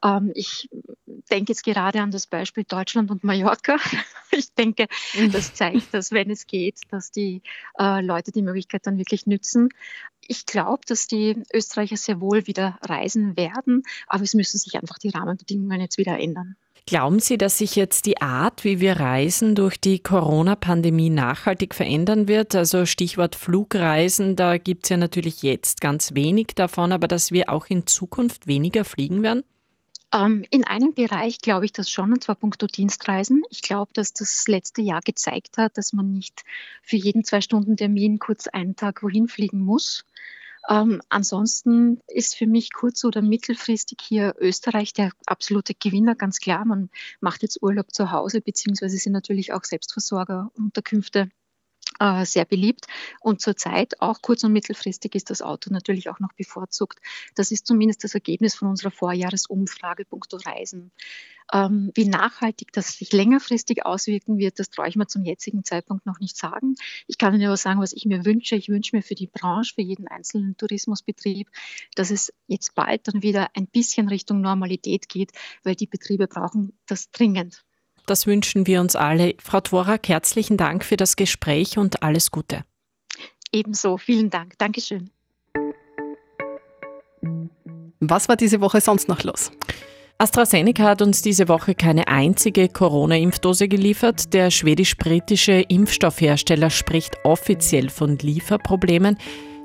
Ähm, 0.03 0.31
ich 0.35 0.69
denke 1.31 1.51
jetzt 1.51 1.63
gerade 1.63 2.01
an 2.01 2.11
das 2.11 2.27
Beispiel 2.27 2.63
Deutschland 2.63 3.11
und 3.11 3.23
Mallorca. 3.23 3.77
Ich 4.35 4.51
denke, 4.55 4.87
das 5.31 5.53
zeigt, 5.53 5.93
dass 5.93 6.11
wenn 6.11 6.31
es 6.31 6.47
geht, 6.47 6.79
dass 6.89 7.11
die 7.11 7.43
äh, 7.77 8.01
Leute 8.01 8.31
die 8.31 8.41
Möglichkeit 8.41 8.87
dann 8.87 8.97
wirklich 8.97 9.27
nützen. 9.27 9.69
Ich 10.21 10.47
glaube, 10.47 10.81
dass 10.87 11.05
die 11.05 11.43
Österreicher 11.53 11.97
sehr 11.97 12.19
wohl 12.19 12.47
wieder 12.47 12.79
reisen 12.81 13.37
werden, 13.37 13.83
aber 14.07 14.23
es 14.23 14.33
müssen 14.33 14.57
sich 14.57 14.73
einfach 14.73 14.97
die 14.97 15.09
Rahmenbedingungen 15.09 15.79
jetzt 15.81 15.99
wieder 15.99 16.17
ändern. 16.19 16.55
Glauben 16.85 17.19
Sie, 17.19 17.37
dass 17.37 17.59
sich 17.59 17.77
jetzt 17.77 18.05
die 18.05 18.21
Art, 18.21 18.65
wie 18.65 18.81
wir 18.81 18.99
reisen, 18.99 19.55
durch 19.55 19.79
die 19.79 19.99
Corona-Pandemie 19.99 21.09
nachhaltig 21.09 21.75
verändern 21.75 22.27
wird? 22.27 22.55
Also 22.55 22.85
Stichwort 22.85 23.35
Flugreisen, 23.35 24.35
da 24.35 24.57
gibt 24.57 24.83
es 24.83 24.89
ja 24.89 24.97
natürlich 24.97 25.43
jetzt 25.43 25.79
ganz 25.79 26.13
wenig 26.13 26.47
davon, 26.55 26.91
aber 26.91 27.07
dass 27.07 27.31
wir 27.31 27.49
auch 27.49 27.67
in 27.67 27.87
Zukunft 27.87 28.47
weniger 28.47 28.83
fliegen 28.83 29.23
werden? 29.23 29.43
Ähm, 30.13 30.45
in 30.51 30.65
einem 30.65 30.93
Bereich 30.93 31.39
glaube 31.39 31.63
ich 31.63 31.71
das 31.71 31.89
schon, 31.89 32.11
und 32.11 32.21
zwar 32.21 32.35
punkto 32.35 32.67
Dienstreisen. 32.67 33.43
Ich 33.49 33.61
glaube, 33.61 33.91
dass 33.93 34.11
das 34.11 34.45
letzte 34.47 34.81
Jahr 34.81 35.01
gezeigt 35.01 35.57
hat, 35.57 35.77
dass 35.77 35.93
man 35.93 36.11
nicht 36.11 36.43
für 36.81 36.97
jeden 36.97 37.23
zwei 37.23 37.39
Stunden 37.39 37.77
Termin 37.77 38.19
kurz 38.19 38.47
einen 38.47 38.75
Tag 38.75 39.03
wohin 39.03 39.29
fliegen 39.29 39.61
muss. 39.61 40.05
Ähm, 40.70 41.01
ansonsten 41.10 42.00
ist 42.08 42.36
für 42.36 42.48
mich 42.48 42.72
kurz- 42.72 43.03
oder 43.03 43.22
mittelfristig 43.22 44.00
hier 44.01 44.36
Österreich 44.39 44.93
der 44.93 45.12
absolute 45.25 45.74
Gewinner, 45.74 46.15
ganz 46.15 46.39
klar. 46.39 46.63
Man 46.65 46.89
macht 47.20 47.41
jetzt 47.41 47.62
Urlaub 47.62 47.93
zu 47.93 48.12
Hause, 48.12 48.41
beziehungsweise 48.41 48.98
sind 48.98 49.13
natürlich 49.13 49.51
auch 49.53 49.63
Selbstversorgerunterkünfte 49.63 51.29
äh, 52.00 52.25
sehr 52.25 52.45
beliebt. 52.45 52.85
Und 53.19 53.41
zurzeit, 53.41 54.00
auch 54.01 54.21
kurz- 54.21 54.43
und 54.43 54.53
mittelfristig, 54.53 55.15
ist 55.15 55.29
das 55.29 55.41
Auto 55.41 55.71
natürlich 55.71 56.09
auch 56.09 56.19
noch 56.19 56.33
bevorzugt. 56.33 57.00
Das 57.35 57.51
ist 57.51 57.67
zumindest 57.67 58.03
das 58.03 58.13
Ergebnis 58.13 58.55
von 58.55 58.67
unserer 58.67 58.91
Vorjahresumfrage 58.91 60.05
punkto 60.05 60.38
Reisen. 60.38 60.91
Ähm, 61.51 61.91
wie 61.95 62.05
nachhaltig 62.05 62.71
das 62.71 62.97
sich 62.97 63.12
längerfristig 63.12 63.85
auswirken 63.85 64.38
wird, 64.38 64.59
das 64.59 64.69
traue 64.69 64.88
ich 64.88 64.95
mir 64.95 65.07
zum 65.07 65.25
jetzigen 65.25 65.63
Zeitpunkt 65.63 66.05
noch 66.05 66.19
nicht 66.19 66.38
sagen. 66.38 66.75
Ich 67.07 67.17
kann 67.17 67.33
Ihnen 67.33 67.45
aber 67.45 67.57
sagen, 67.57 67.81
was 67.81 67.93
ich 67.93 68.05
mir 68.05 68.25
wünsche. 68.25 68.55
Ich 68.55 68.69
wünsche 68.69 68.95
mir 68.95 69.03
für 69.03 69.15
die 69.15 69.27
Branche, 69.27 69.75
für 69.75 69.81
jeden 69.81 70.07
einzelnen 70.07 70.55
Tourismusbetrieb, 70.57 71.50
dass 71.95 72.12
es 72.12 72.33
jetzt 72.47 72.75
bald 72.75 73.07
dann 73.07 73.23
wieder 73.23 73.50
ein 73.55 73.67
bisschen 73.67 74.07
Richtung 74.07 74.41
Normalität 74.41 75.09
geht, 75.09 75.31
weil 75.63 75.75
die 75.75 75.88
Betriebe 75.88 76.27
brauchen 76.27 76.73
das 76.88 77.12
dringend. 77.12 77.63
Das 78.05 78.27
wünschen 78.27 78.67
wir 78.67 78.81
uns 78.81 78.95
alle. 78.95 79.36
Frau 79.41 79.62
Dvorak, 79.62 80.07
herzlichen 80.10 80.57
Dank 80.57 80.83
für 80.83 80.98
das 80.98 81.15
Gespräch 81.15 81.77
und 81.77 82.03
alles 82.03 82.31
Gute. 82.31 82.63
Ebenso, 83.51 83.98
vielen 83.98 84.29
Dank. 84.29 84.57
Dankeschön. 84.57 85.10
Was 88.00 88.27
war 88.27 88.36
diese 88.36 88.60
Woche 88.60 88.81
sonst 88.81 89.07
noch 89.07 89.24
los? 89.24 89.51
AstraZeneca 90.17 90.83
hat 90.83 91.01
uns 91.01 91.22
diese 91.22 91.48
Woche 91.48 91.75
keine 91.75 92.07
einzige 92.07 92.67
Corona-Impfdose 92.67 93.67
geliefert. 93.67 94.33
Der 94.33 94.51
schwedisch-britische 94.51 95.63
Impfstoffhersteller 95.67 96.69
spricht 96.69 97.17
offiziell 97.24 97.89
von 97.89 98.17
Lieferproblemen. 98.17 99.17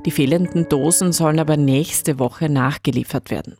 Die 0.07 0.11
fehlenden 0.11 0.68
Dosen 0.68 1.12
sollen 1.12 1.38
aber 1.38 1.57
nächste 1.57 2.18
Woche 2.18 2.49
nachgeliefert 2.49 3.30
werden. 3.30 3.57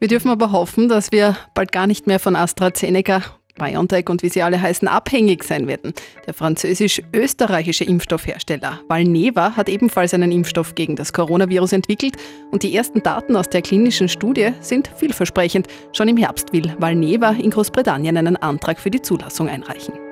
Wir 0.00 0.06
dürfen 0.08 0.30
aber 0.30 0.52
hoffen, 0.52 0.88
dass 0.88 1.10
wir 1.10 1.36
bald 1.54 1.72
gar 1.72 1.88
nicht 1.88 2.06
mehr 2.06 2.20
von 2.20 2.36
AstraZeneca, 2.36 3.22
BioNTech 3.58 4.08
und 4.08 4.22
wie 4.22 4.28
sie 4.28 4.42
alle 4.42 4.62
heißen, 4.62 4.86
abhängig 4.86 5.42
sein 5.42 5.66
werden. 5.66 5.92
Der 6.26 6.34
französisch-österreichische 6.34 7.82
Impfstoffhersteller 7.82 8.80
Valneva 8.88 9.56
hat 9.56 9.68
ebenfalls 9.68 10.14
einen 10.14 10.30
Impfstoff 10.30 10.76
gegen 10.76 10.94
das 10.94 11.12
Coronavirus 11.12 11.72
entwickelt 11.72 12.16
und 12.52 12.62
die 12.62 12.76
ersten 12.76 13.02
Daten 13.02 13.34
aus 13.34 13.48
der 13.48 13.62
klinischen 13.62 14.08
Studie 14.08 14.52
sind 14.60 14.88
vielversprechend. 14.96 15.66
Schon 15.92 16.06
im 16.06 16.16
Herbst 16.16 16.52
will 16.52 16.72
Valneva 16.78 17.30
in 17.30 17.50
Großbritannien 17.50 18.16
einen 18.16 18.36
Antrag 18.36 18.78
für 18.78 18.92
die 18.92 19.02
Zulassung 19.02 19.48
einreichen. 19.48 20.07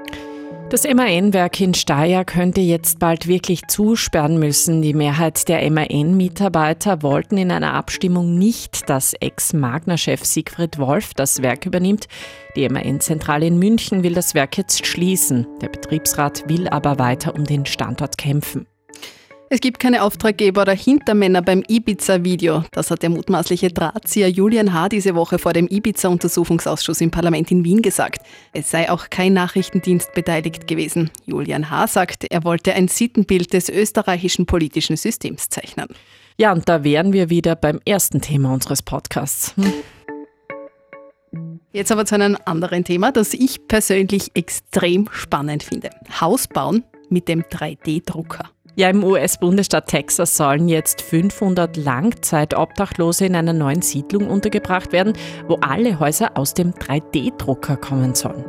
Das 0.69 0.83
MAN-Werk 0.83 1.61
in 1.61 1.75
Steyr 1.75 2.25
könnte 2.25 2.61
jetzt 2.61 2.99
bald 2.99 3.29
wirklich 3.29 3.69
zusperren 3.69 4.41
müssen. 4.41 4.83
Die 4.83 4.95
Mehrheit 4.95 5.47
der 5.49 5.71
MAN-Mitarbeiter 5.71 7.03
wollten 7.03 7.39
in 7.39 7.53
einer 7.53 7.73
Abstimmung 7.73 8.37
nicht, 8.37 8.91
dass 8.91 9.15
Ex-Magna-Chef 9.15 10.25
Siegfried 10.25 10.79
Wolf 10.79 11.15
das 11.15 11.41
Werk 11.41 11.67
übernimmt. 11.67 12.09
Die 12.57 12.69
MAN-Zentrale 12.69 13.47
in 13.47 13.61
München 13.61 14.03
will 14.03 14.15
das 14.15 14.35
Werk 14.35 14.59
jetzt 14.59 14.85
schließen. 14.85 15.47
Der 15.63 15.69
Betriebsrat 15.69 16.49
will 16.49 16.67
aber 16.67 16.99
weiter 16.99 17.37
um 17.37 17.45
den 17.45 17.65
Standort 17.65 18.19
kämpfen. 18.19 18.67
Es 19.49 19.61
gibt 19.61 19.79
keine 19.79 20.03
Auftraggeber 20.03 20.63
oder 20.63 20.73
Hintermänner 20.73 21.41
beim 21.41 21.63
Ibiza-Video. 21.69 22.65
Das 22.73 22.91
hat 22.91 23.03
der 23.03 23.11
mutmaßliche 23.11 23.69
Drahtzieher 23.69 24.29
Julian 24.29 24.73
H. 24.73 24.89
diese 24.89 25.15
Woche 25.15 25.39
vor 25.39 25.53
dem 25.53 25.69
Ibiza-Untersuchungsausschuss 25.69 27.01
im 27.01 27.13
Parlament 27.13 27.53
in 27.53 27.63
Wien 27.65 27.81
gesagt. 27.81 28.27
Es 28.53 28.73
sei 28.73 28.91
auch 28.91 29.09
kein 29.09 29.35
Nachrichtendienst 29.35 30.13
beteiligt 30.15 30.67
gewesen. 30.67 31.13
Julian 31.27 31.71
H. 31.71 31.87
sagt, 31.87 32.25
er 32.29 32.43
wollte 32.43 32.75
ein 32.75 32.89
Sittenbild 32.89 33.53
des 33.53 33.69
österreichischen 33.69 34.47
politischen 34.47 34.97
Systems 34.97 35.49
zeichnen. 35.49 35.87
Ja, 36.39 36.53
und 36.53 36.69
da 36.69 36.83
wären 36.83 37.13
wir 37.13 37.31
wieder 37.31 37.55
beim 37.55 37.79
ersten 37.87 38.21
Thema 38.21 38.53
unseres 38.53 38.83
Podcasts. 38.83 39.55
Hm? 39.57 39.73
Jetzt 41.73 41.93
aber 41.93 42.05
zu 42.05 42.17
einem 42.17 42.37
anderen 42.47 42.83
Thema, 42.83 43.13
das 43.13 43.33
ich 43.33 43.69
persönlich 43.69 44.33
extrem 44.35 45.09
spannend 45.13 45.63
finde. 45.63 45.91
Haus 46.21 46.49
bauen 46.49 46.83
mit 47.11 47.29
dem 47.29 47.43
3D-Drucker. 47.43 48.51
Ja, 48.79 48.91
im 48.91 49.03
US-Bundesstaat 49.03 49.87
Texas 49.87 50.37
sollen 50.37 50.69
jetzt 50.69 51.01
500 51.01 51.79
Langzeitabdachlose 51.79 53.25
in 53.25 53.35
einer 53.35 53.55
neuen 53.55 53.81
Siedlung 53.81 54.29
untergebracht 54.29 54.93
werden, 54.93 55.15
wo 55.49 55.55
alle 55.63 55.99
Häuser 55.99 56.37
aus 56.37 56.53
dem 56.53 56.73
3D-Drucker 56.73 57.79
kommen 57.79 58.15
sollen. 58.15 58.45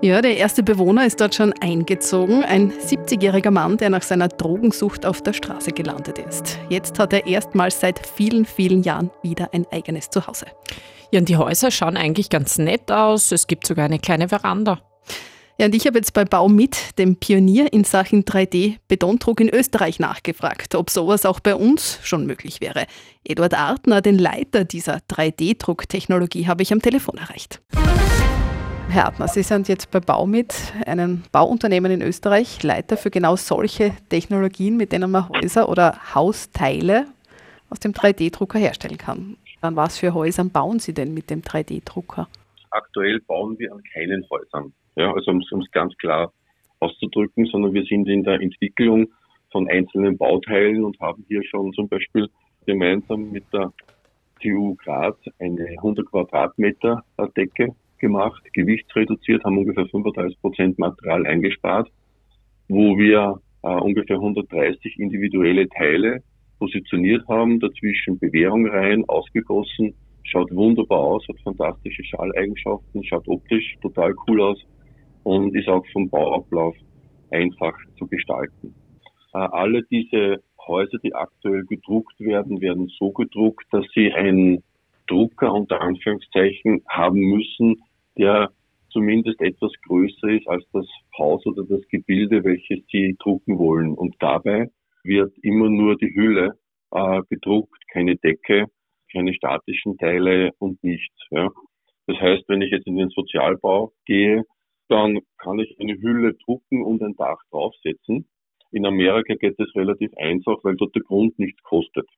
Ja, 0.00 0.22
der 0.22 0.36
erste 0.36 0.62
Bewohner 0.62 1.04
ist 1.06 1.20
dort 1.20 1.34
schon 1.34 1.52
eingezogen. 1.60 2.44
Ein 2.44 2.70
70-jähriger 2.70 3.50
Mann, 3.50 3.76
der 3.76 3.90
nach 3.90 4.02
seiner 4.02 4.28
Drogensucht 4.28 5.04
auf 5.04 5.22
der 5.22 5.32
Straße 5.32 5.72
gelandet 5.72 6.20
ist. 6.20 6.56
Jetzt 6.68 7.00
hat 7.00 7.12
er 7.12 7.26
erstmals 7.26 7.80
seit 7.80 8.06
vielen, 8.06 8.44
vielen 8.44 8.84
Jahren 8.84 9.10
wieder 9.22 9.48
ein 9.52 9.66
eigenes 9.72 10.08
Zuhause. 10.08 10.46
Ja, 11.10 11.18
und 11.18 11.28
die 11.28 11.36
Häuser 11.36 11.72
schauen 11.72 11.96
eigentlich 11.96 12.30
ganz 12.30 12.58
nett 12.58 12.92
aus. 12.92 13.32
Es 13.32 13.48
gibt 13.48 13.66
sogar 13.66 13.86
eine 13.86 13.98
kleine 13.98 14.28
Veranda. 14.28 14.78
Ja, 15.56 15.66
und 15.66 15.74
ich 15.76 15.86
habe 15.86 15.98
jetzt 15.98 16.14
bei 16.14 16.24
Baumit, 16.24 16.98
dem 16.98 17.14
Pionier 17.14 17.72
in 17.72 17.84
Sachen 17.84 18.24
3D-Betondruck 18.24 19.40
in 19.40 19.48
Österreich, 19.48 20.00
nachgefragt, 20.00 20.74
ob 20.74 20.90
sowas 20.90 21.24
auch 21.24 21.38
bei 21.38 21.54
uns 21.54 22.00
schon 22.02 22.26
möglich 22.26 22.60
wäre. 22.60 22.86
Eduard 23.22 23.54
Artner, 23.54 24.02
den 24.02 24.18
Leiter 24.18 24.64
dieser 24.64 24.96
3D-Drucktechnologie, 25.08 26.48
habe 26.48 26.64
ich 26.64 26.72
am 26.72 26.82
Telefon 26.82 27.18
erreicht. 27.18 27.62
Herr 28.88 29.06
Artner, 29.06 29.28
Sie 29.28 29.44
sind 29.44 29.68
jetzt 29.68 29.92
bei 29.92 30.00
Baumit, 30.00 30.72
einem 30.86 31.22
Bauunternehmen 31.30 31.92
in 31.92 32.02
Österreich, 32.02 32.60
Leiter 32.64 32.96
für 32.96 33.12
genau 33.12 33.36
solche 33.36 33.92
Technologien, 34.08 34.76
mit 34.76 34.90
denen 34.90 35.12
man 35.12 35.28
Häuser 35.28 35.68
oder 35.68 36.16
Hausteile 36.16 37.06
aus 37.70 37.78
dem 37.78 37.92
3D-Drucker 37.92 38.58
herstellen 38.58 38.98
kann. 38.98 39.36
An 39.60 39.76
was 39.76 39.98
für 39.98 40.14
Häusern 40.14 40.50
bauen 40.50 40.80
Sie 40.80 40.94
denn 40.94 41.14
mit 41.14 41.30
dem 41.30 41.42
3D-Drucker? 41.42 42.28
Aktuell 42.70 43.20
bauen 43.20 43.56
wir 43.60 43.72
an 43.72 43.80
keinen 43.94 44.28
Häusern 44.28 44.72
ja, 44.96 45.12
also 45.12 45.30
um 45.30 45.40
es 45.40 45.70
ganz 45.72 45.96
klar 45.96 46.32
auszudrücken, 46.80 47.46
sondern 47.46 47.72
wir 47.74 47.84
sind 47.84 48.08
in 48.08 48.22
der 48.22 48.40
Entwicklung 48.40 49.08
von 49.50 49.68
einzelnen 49.68 50.16
Bauteilen 50.16 50.84
und 50.84 50.98
haben 51.00 51.24
hier 51.28 51.42
schon 51.44 51.72
zum 51.72 51.88
Beispiel 51.88 52.28
gemeinsam 52.66 53.30
mit 53.30 53.44
der 53.52 53.72
TU 54.42 54.74
Graz 54.76 55.16
eine 55.38 55.66
100 55.78 56.06
Quadratmeter 56.10 57.02
Decke 57.36 57.74
gemacht, 57.98 58.42
gewichtsreduziert, 58.52 59.44
haben 59.44 59.58
ungefähr 59.58 59.86
35 59.86 60.40
Prozent 60.40 60.78
Material 60.78 61.26
eingespart, 61.26 61.88
wo 62.68 62.98
wir 62.98 63.40
äh, 63.62 63.68
ungefähr 63.68 64.16
130 64.16 64.98
individuelle 64.98 65.68
Teile 65.68 66.22
positioniert 66.58 67.26
haben, 67.28 67.60
dazwischen 67.60 68.18
Bewährung 68.18 68.66
rein, 68.66 69.04
ausgegossen, 69.08 69.94
schaut 70.24 70.54
wunderbar 70.54 71.00
aus, 71.00 71.26
hat 71.28 71.40
fantastische 71.42 72.04
Schalleigenschaften, 72.04 73.04
schaut 73.04 73.26
optisch 73.28 73.76
total 73.80 74.14
cool 74.26 74.40
aus 74.40 74.58
und 75.24 75.56
ist 75.56 75.68
auch 75.68 75.84
vom 75.92 76.08
Bauablauf 76.08 76.76
einfach 77.30 77.76
zu 77.98 78.06
gestalten. 78.06 78.74
Äh, 79.34 79.38
alle 79.38 79.82
diese 79.90 80.42
Häuser, 80.66 80.98
die 80.98 81.14
aktuell 81.14 81.64
gedruckt 81.64 82.18
werden, 82.20 82.60
werden 82.60 82.88
so 82.98 83.10
gedruckt, 83.10 83.66
dass 83.72 83.84
sie 83.94 84.12
einen 84.12 84.62
Drucker 85.06 85.52
unter 85.52 85.80
Anführungszeichen 85.80 86.82
haben 86.88 87.20
müssen, 87.20 87.82
der 88.16 88.50
zumindest 88.90 89.40
etwas 89.40 89.72
größer 89.86 90.28
ist 90.28 90.48
als 90.48 90.64
das 90.72 90.86
Haus 91.18 91.44
oder 91.46 91.64
das 91.64 91.86
Gebilde, 91.88 92.44
welches 92.44 92.78
sie 92.90 93.16
drucken 93.18 93.58
wollen. 93.58 93.92
Und 93.94 94.14
dabei 94.20 94.70
wird 95.02 95.36
immer 95.42 95.68
nur 95.68 95.96
die 95.96 96.14
Hülle 96.14 96.56
äh, 96.92 97.22
gedruckt, 97.28 97.82
keine 97.92 98.16
Decke, 98.16 98.66
keine 99.12 99.34
statischen 99.34 99.98
Teile 99.98 100.52
und 100.58 100.82
nichts. 100.82 101.16
Ja. 101.30 101.50
Das 102.06 102.18
heißt, 102.18 102.44
wenn 102.48 102.62
ich 102.62 102.70
jetzt 102.70 102.86
in 102.86 102.96
den 102.96 103.10
Sozialbau 103.10 103.92
gehe, 104.06 104.44
dann 104.94 105.18
kann 105.38 105.58
ich 105.58 105.76
eine 105.80 106.00
Hülle 106.00 106.34
drucken 106.34 106.84
und 106.84 107.02
ein 107.02 107.16
Dach 107.16 107.38
draufsetzen. 107.50 108.28
In 108.70 108.86
Amerika 108.86 109.34
geht 109.34 109.58
es 109.58 109.74
relativ 109.74 110.12
einfach, 110.16 110.62
weil 110.62 110.76
dort 110.76 110.94
der 110.94 111.02
Grund 111.02 111.36
nichts 111.36 111.60
kostet. 111.64 112.08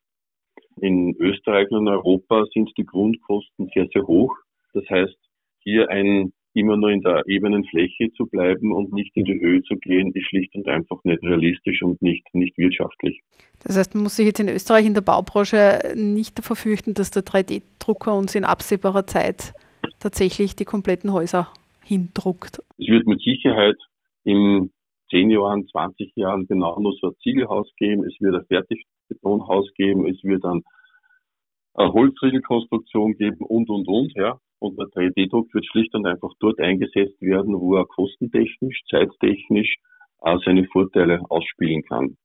In 0.82 1.16
Österreich 1.16 1.70
und 1.70 1.88
Europa 1.88 2.44
sind 2.52 2.70
die 2.76 2.84
Grundkosten 2.84 3.70
sehr, 3.72 3.88
sehr 3.94 4.06
hoch. 4.06 4.34
Das 4.74 4.84
heißt, 4.90 5.16
hier 5.60 5.88
ein 5.88 6.34
immer 6.52 6.76
nur 6.76 6.90
in 6.90 7.00
der 7.00 7.22
ebenen 7.26 7.64
Fläche 7.64 8.10
zu 8.14 8.26
bleiben 8.26 8.72
und 8.72 8.92
nicht 8.92 9.14
in 9.14 9.24
die 9.24 9.40
Höhe 9.40 9.62
zu 9.62 9.76
gehen, 9.76 10.12
ist 10.14 10.26
schlicht 10.28 10.54
und 10.54 10.68
einfach 10.68 11.02
nicht 11.04 11.22
realistisch 11.22 11.82
und 11.82 12.00
nicht, 12.02 12.26
nicht 12.34 12.56
wirtschaftlich. 12.58 13.20
Das 13.62 13.76
heißt, 13.76 13.94
man 13.94 14.04
muss 14.04 14.16
sich 14.16 14.26
jetzt 14.26 14.40
in 14.40 14.48
Österreich 14.48 14.86
in 14.86 14.94
der 14.94 15.02
Baubranche 15.02 15.94
nicht 15.94 16.38
davor 16.38 16.56
fürchten, 16.56 16.94
dass 16.94 17.10
der 17.10 17.24
3D-Drucker 17.24 18.16
uns 18.16 18.34
in 18.34 18.44
absehbarer 18.44 19.06
Zeit 19.06 19.54
tatsächlich 19.98 20.56
die 20.56 20.64
kompletten 20.64 21.12
Häuser 21.12 21.48
hindruckt. 21.86 22.62
Es 22.78 22.88
wird 22.88 23.06
mit 23.06 23.20
Sicherheit 23.20 23.76
in 24.24 24.72
zehn 25.10 25.30
Jahren, 25.30 25.66
20 25.68 26.12
Jahren 26.16 26.46
genau 26.46 26.78
nur 26.80 26.92
so 27.00 27.08
ein 27.08 27.16
Ziegelhaus 27.22 27.70
geben, 27.76 28.04
es 28.04 28.16
wird 28.20 28.34
ein 28.34 28.46
Fertigbetonhaus 28.46 29.72
geben, 29.74 30.06
es 30.06 30.22
wird 30.24 30.44
dann 30.44 30.62
eine 31.74 31.92
Holzriegelkonstruktion 31.92 33.16
geben 33.16 33.44
und, 33.44 33.68
und, 33.68 33.86
und, 33.86 34.12
ja. 34.14 34.38
Und 34.58 34.78
der 34.78 34.86
3D-Druck 34.86 35.52
wird 35.52 35.66
schlicht 35.66 35.94
und 35.94 36.06
einfach 36.06 36.32
dort 36.40 36.58
eingesetzt 36.60 37.20
werden, 37.20 37.54
wo 37.60 37.76
er 37.76 37.84
kostentechnisch, 37.84 38.80
zeittechnisch 38.88 39.76
auch 40.18 40.42
seine 40.44 40.64
Vorteile 40.64 41.20
ausspielen 41.28 41.82
kann. 41.82 42.16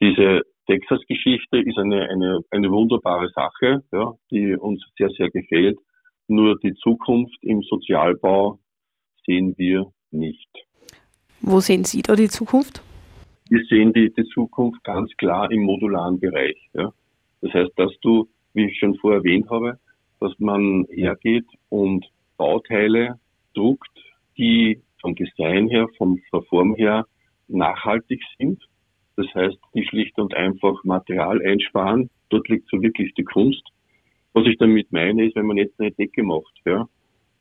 Diese 0.00 0.42
Texas-Geschichte 0.66 1.58
ist 1.58 1.78
eine, 1.78 2.08
eine, 2.08 2.40
eine 2.50 2.70
wunderbare 2.70 3.28
Sache, 3.34 3.82
ja, 3.92 4.12
die 4.30 4.56
uns 4.56 4.82
sehr, 4.96 5.10
sehr 5.10 5.30
gefällt. 5.30 5.78
Nur 6.26 6.58
die 6.58 6.74
Zukunft 6.74 7.36
im 7.42 7.62
Sozialbau 7.62 8.58
sehen 9.26 9.54
wir 9.56 9.92
nicht. 10.10 10.48
Wo 11.40 11.60
sehen 11.60 11.84
Sie 11.84 12.02
da 12.02 12.14
die 12.14 12.28
Zukunft? 12.28 12.82
Wir 13.48 13.64
sehen 13.64 13.92
die, 13.92 14.12
die 14.12 14.24
Zukunft 14.26 14.82
ganz 14.84 15.10
klar 15.16 15.50
im 15.50 15.62
modularen 15.62 16.20
Bereich. 16.20 16.56
Ja. 16.72 16.92
Das 17.40 17.52
heißt, 17.52 17.72
dass 17.76 17.92
du, 18.00 18.28
wie 18.54 18.66
ich 18.66 18.78
schon 18.78 18.94
vorher 18.96 19.18
erwähnt 19.18 19.50
habe, 19.50 19.78
dass 20.20 20.32
man 20.38 20.86
hergeht 20.88 21.46
und 21.68 22.06
Bauteile 22.36 23.18
druckt, 23.54 23.90
die 24.38 24.80
vom 25.00 25.14
Design 25.14 25.68
her, 25.68 25.88
vom, 25.98 26.20
von 26.30 26.44
Form 26.44 26.74
her 26.76 27.06
nachhaltig 27.48 28.22
sind. 28.38 28.62
Das 29.16 29.26
heißt, 29.34 29.58
die 29.74 29.84
schlicht 29.84 30.18
und 30.18 30.34
einfach 30.34 30.82
Material 30.84 31.42
einsparen. 31.42 32.08
Dort 32.30 32.48
liegt 32.48 32.68
so 32.70 32.80
wirklich 32.80 33.12
die 33.14 33.24
Kunst. 33.24 33.62
Was 34.32 34.46
ich 34.46 34.56
damit 34.58 34.90
meine, 34.92 35.26
ist, 35.26 35.36
wenn 35.36 35.46
man 35.46 35.58
jetzt 35.58 35.78
eine 35.78 35.90
Decke 35.90 36.22
macht, 36.22 36.54
ja, 36.64 36.88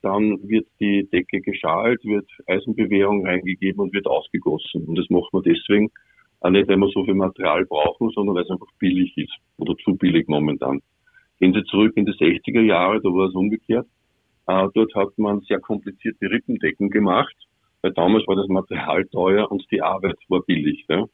dann 0.01 0.37
wird 0.47 0.67
die 0.79 1.07
Decke 1.11 1.41
geschalt, 1.41 2.03
wird 2.03 2.27
Eisenbewährung 2.47 3.25
reingegeben 3.25 3.81
und 3.81 3.93
wird 3.93 4.07
ausgegossen. 4.07 4.85
Und 4.85 4.97
das 4.97 5.09
macht 5.09 5.31
man 5.33 5.43
deswegen 5.43 5.91
auch 6.41 6.49
nicht, 6.49 6.67
weil 6.67 6.77
wir 6.77 6.89
so 6.89 7.05
viel 7.05 7.13
Material 7.13 7.65
brauchen, 7.65 8.09
sondern 8.11 8.35
weil 8.35 8.43
es 8.43 8.49
einfach 8.49 8.71
billig 8.79 9.15
ist 9.15 9.33
oder 9.57 9.75
zu 9.77 9.95
billig 9.95 10.27
momentan. 10.27 10.81
Gehen 11.39 11.53
Sie 11.53 11.63
zurück 11.65 11.93
in 11.95 12.05
die 12.05 12.11
60er 12.11 12.61
Jahre, 12.61 13.01
da 13.01 13.09
war 13.09 13.27
es 13.27 13.35
umgekehrt. 13.35 13.87
Äh, 14.47 14.67
dort 14.73 14.93
hat 14.95 15.17
man 15.17 15.41
sehr 15.41 15.59
komplizierte 15.59 16.29
Rippendecken 16.29 16.89
gemacht, 16.89 17.35
weil 17.81 17.93
damals 17.93 18.27
war 18.27 18.35
das 18.35 18.47
Material 18.47 19.05
teuer 19.05 19.51
und 19.51 19.63
die 19.71 19.81
Arbeit 19.81 20.17
war 20.29 20.41
billig. 20.41 20.85
Ja. 20.89 21.05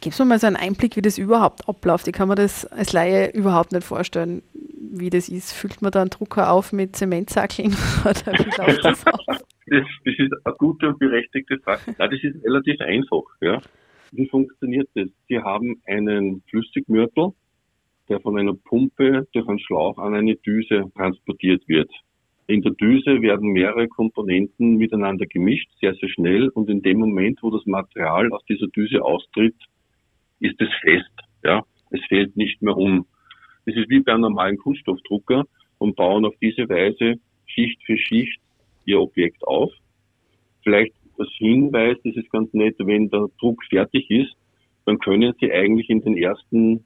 Gibst 0.00 0.18
du 0.18 0.24
mal 0.24 0.38
so 0.38 0.46
einen 0.46 0.56
Einblick, 0.56 0.96
wie 0.96 1.02
das 1.02 1.18
überhaupt 1.18 1.68
abläuft? 1.68 2.08
Ich 2.08 2.14
kann 2.14 2.28
mir 2.28 2.34
das 2.34 2.64
als 2.66 2.94
Laie 2.94 3.30
überhaupt 3.32 3.72
nicht 3.72 3.84
vorstellen, 3.84 4.42
wie 4.54 5.10
das 5.10 5.28
ist. 5.28 5.52
Füllt 5.52 5.82
man 5.82 5.92
da 5.92 6.00
einen 6.00 6.10
Drucker 6.10 6.50
auf 6.50 6.72
mit 6.72 6.96
Zementsackeln 6.96 7.76
oder 8.04 8.32
wie 8.38 8.62
läuft 8.62 8.84
das 8.84 9.06
ab? 9.06 9.20
Das, 9.26 9.84
das, 10.04 10.14
ist 10.18 10.32
eine 10.44 10.54
gute 10.56 10.88
und 10.88 10.98
berechtigte 10.98 11.58
Frage. 11.58 11.94
Nein, 11.98 12.10
das 12.10 12.24
ist 12.24 12.44
relativ 12.44 12.80
einfach. 12.80 13.22
Ja. 13.42 13.60
Wie 14.12 14.26
funktioniert 14.26 14.88
das? 14.94 15.08
Sie 15.28 15.38
haben 15.38 15.80
einen 15.86 16.42
Flüssigmörtel, 16.48 17.32
der 18.08 18.20
von 18.20 18.38
einer 18.38 18.54
Pumpe 18.54 19.28
durch 19.32 19.48
einen 19.48 19.60
Schlauch 19.60 19.98
an 19.98 20.14
eine 20.14 20.34
Düse 20.36 20.90
transportiert 20.96 21.62
wird. 21.68 21.90
In 22.46 22.62
der 22.62 22.72
Düse 22.72 23.22
werden 23.22 23.50
mehrere 23.52 23.86
Komponenten 23.86 24.76
miteinander 24.76 25.26
gemischt, 25.26 25.70
sehr, 25.80 25.94
sehr 25.94 26.08
schnell. 26.08 26.48
Und 26.48 26.68
in 26.68 26.82
dem 26.82 26.98
Moment, 26.98 27.38
wo 27.42 27.50
das 27.50 27.64
Material 27.66 28.32
aus 28.32 28.42
dieser 28.46 28.66
Düse 28.66 29.04
austritt, 29.04 29.54
ist 30.40 30.60
es 30.60 30.68
fest. 30.80 31.10
Ja, 31.44 31.64
es 31.90 32.00
fällt 32.08 32.36
nicht 32.36 32.60
mehr 32.62 32.76
um. 32.76 33.06
Das 33.66 33.76
ist 33.76 33.88
wie 33.88 34.00
bei 34.00 34.12
einem 34.12 34.22
normalen 34.22 34.58
Kunststoffdrucker 34.58 35.44
und 35.78 35.96
bauen 35.96 36.24
auf 36.24 36.34
diese 36.40 36.68
Weise 36.68 37.14
Schicht 37.46 37.82
für 37.84 37.96
Schicht 37.96 38.40
ihr 38.84 39.00
Objekt 39.00 39.46
auf. 39.46 39.72
Vielleicht 40.62 40.94
als 41.18 41.30
Hinweis, 41.36 41.96
das 42.04 42.16
ist 42.16 42.30
ganz 42.30 42.52
nett, 42.52 42.76
wenn 42.78 43.10
der 43.10 43.28
Druck 43.38 43.62
fertig 43.68 44.10
ist, 44.10 44.34
dann 44.86 44.98
können 44.98 45.34
Sie 45.40 45.52
eigentlich 45.52 45.88
in 45.90 46.02
den 46.02 46.16
ersten 46.16 46.84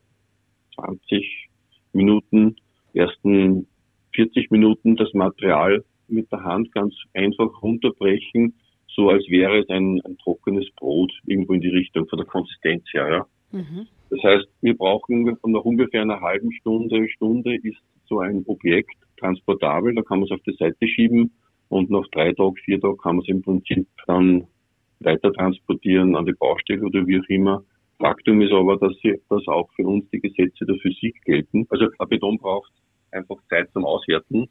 20 0.74 1.48
Minuten, 1.92 2.56
ersten 2.92 3.66
40 4.14 4.50
Minuten 4.50 4.96
das 4.96 5.12
Material 5.14 5.84
mit 6.08 6.30
der 6.30 6.42
Hand 6.42 6.72
ganz 6.72 6.94
einfach 7.14 7.62
runterbrechen, 7.62 8.54
so 8.88 9.08
als 9.08 9.24
wäre 9.28 9.60
es 9.60 9.68
ein, 9.68 10.00
ein 10.04 10.18
trockenes 10.18 10.70
Brot 10.76 11.12
irgendwo 11.26 11.52
in 11.54 11.60
die 11.60 11.68
Richtung 11.68 12.06
von 12.08 12.18
der 12.18 12.26
Konsistenz 12.26 12.84
her. 12.92 13.08
Ja. 13.08 13.26
Mhm. 13.54 13.86
Das 14.10 14.22
heißt, 14.22 14.46
wir 14.62 14.76
brauchen 14.76 15.38
nach 15.46 15.64
ungefähr 15.64 16.02
einer 16.02 16.20
halben 16.20 16.52
Stunde, 16.52 17.08
Stunde 17.08 17.56
ist 17.56 17.78
so 18.06 18.18
ein 18.18 18.44
Objekt 18.46 18.94
transportabel, 19.18 19.94
da 19.94 20.02
kann 20.02 20.18
man 20.18 20.26
es 20.26 20.32
auf 20.32 20.42
die 20.42 20.56
Seite 20.58 20.86
schieben 20.86 21.32
und 21.68 21.88
nach 21.90 22.06
drei 22.12 22.32
Tagen, 22.32 22.56
vier 22.56 22.80
Tagen 22.80 22.98
kann 22.98 23.16
man 23.16 23.22
es 23.22 23.28
im 23.28 23.42
Prinzip 23.42 23.86
dann 24.06 24.46
weiter 25.00 25.32
transportieren 25.32 26.16
an 26.16 26.26
die 26.26 26.32
Baustelle 26.32 26.82
oder 26.82 27.06
wie 27.06 27.20
auch 27.20 27.28
immer. 27.28 27.62
Faktum 27.98 28.40
ist 28.42 28.52
aber, 28.52 28.76
dass, 28.76 28.92
sie, 29.02 29.20
auch 29.30 29.70
für 29.76 29.86
uns 29.86 30.08
die 30.10 30.20
Gesetze 30.20 30.66
der 30.66 30.76
Physik 30.76 31.22
gelten. 31.24 31.66
Also 31.70 31.86
ein 31.98 32.08
Beton 32.08 32.38
braucht 32.38 32.72
einfach 33.12 33.36
Zeit 33.48 33.70
zum 33.72 33.84
Aushärten. 33.84 34.48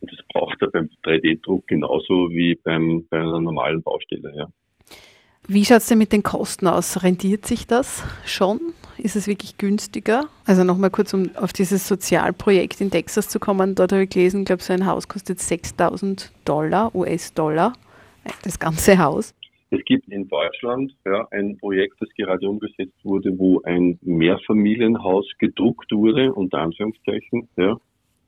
Und 0.00 0.12
das 0.12 0.20
braucht 0.32 0.60
er 0.60 0.68
beim 0.70 0.90
3D-Druck 1.04 1.66
genauso 1.66 2.28
wie 2.30 2.56
beim, 2.56 3.06
bei 3.08 3.18
einer 3.20 3.40
normalen 3.40 3.82
Baustelle. 3.82 4.32
Ja. 4.36 4.48
Wie 5.48 5.64
schaut 5.64 5.78
es 5.78 5.88
denn 5.88 5.98
mit 5.98 6.12
den 6.12 6.22
Kosten 6.22 6.68
aus? 6.68 7.02
Rentiert 7.02 7.46
sich 7.46 7.66
das 7.66 8.04
schon? 8.24 8.60
Ist 8.96 9.16
es 9.16 9.26
wirklich 9.26 9.58
günstiger? 9.58 10.26
Also 10.46 10.62
nochmal 10.62 10.90
kurz, 10.90 11.12
um 11.14 11.34
auf 11.34 11.52
dieses 11.52 11.88
Sozialprojekt 11.88 12.80
in 12.80 12.92
Texas 12.92 13.28
zu 13.28 13.40
kommen. 13.40 13.74
Dort 13.74 13.90
habe 13.90 14.04
ich 14.04 14.10
gelesen, 14.10 14.42
ich 14.42 14.46
glaube, 14.46 14.62
so 14.62 14.72
ein 14.72 14.86
Haus 14.86 15.08
kostet 15.08 15.40
6000 15.40 16.30
Dollar, 16.44 16.94
US-Dollar, 16.94 17.72
das 18.44 18.60
ganze 18.60 18.98
Haus. 18.98 19.34
Es 19.70 19.84
gibt 19.84 20.06
in 20.08 20.28
Deutschland 20.28 20.94
ja, 21.04 21.26
ein 21.32 21.56
Projekt, 21.58 21.94
das 21.98 22.08
gerade 22.16 22.48
umgesetzt 22.48 23.04
wurde, 23.04 23.36
wo 23.36 23.62
ein 23.62 23.98
Mehrfamilienhaus 24.02 25.26
gedruckt 25.40 25.90
wurde, 25.90 26.32
unter 26.32 26.58
Anführungszeichen. 26.58 27.48
Ja. 27.56 27.78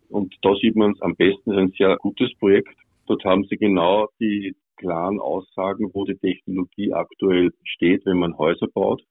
Und 0.09 0.35
da 0.42 0.57
sieht 0.57 0.74
man 0.74 0.92
es 0.92 1.03
am 1.03 1.14
besten, 1.14 1.53
ein 1.53 1.72
sehr 1.79 1.96
gutes 1.98 2.35
Projekt. 2.40 2.74
Dort 3.07 3.24
haben 3.24 3.44
sie 3.44 3.57
genau 3.57 4.09
die 4.18 4.57
klaren 4.85 5.18
Aussagen, 5.18 5.90
wo 5.94 6.05
die 6.05 6.18
Technologie 6.18 6.92
aktuell 6.92 7.53
steht, 7.64 8.05
wenn 8.05 8.18
man 8.18 8.37
Häuser 8.37 8.66
baut. 8.68 9.03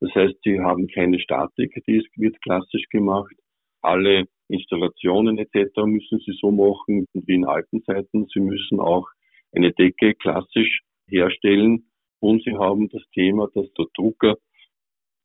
Das 0.00 0.14
heißt, 0.14 0.36
sie 0.42 0.60
haben 0.60 0.88
keine 0.88 1.20
Statik, 1.20 1.74
die 1.86 2.02
wird 2.16 2.40
klassisch 2.42 2.88
gemacht. 2.90 3.34
Alle 3.82 4.24
Installationen 4.48 5.38
etc. 5.38 5.70
müssen 5.84 6.18
sie 6.20 6.32
so 6.40 6.50
machen 6.50 7.06
wie 7.12 7.34
in 7.34 7.44
alten 7.44 7.82
Zeiten. 7.84 8.26
Sie 8.32 8.40
müssen 8.40 8.80
auch 8.80 9.06
eine 9.52 9.72
Decke 9.72 10.14
klassisch 10.14 10.80
herstellen 11.08 11.90
und 12.20 12.42
sie 12.44 12.56
haben 12.56 12.88
das 12.88 13.02
Thema, 13.12 13.48
dass 13.54 13.70
der 13.74 13.86
Drucker 13.94 14.36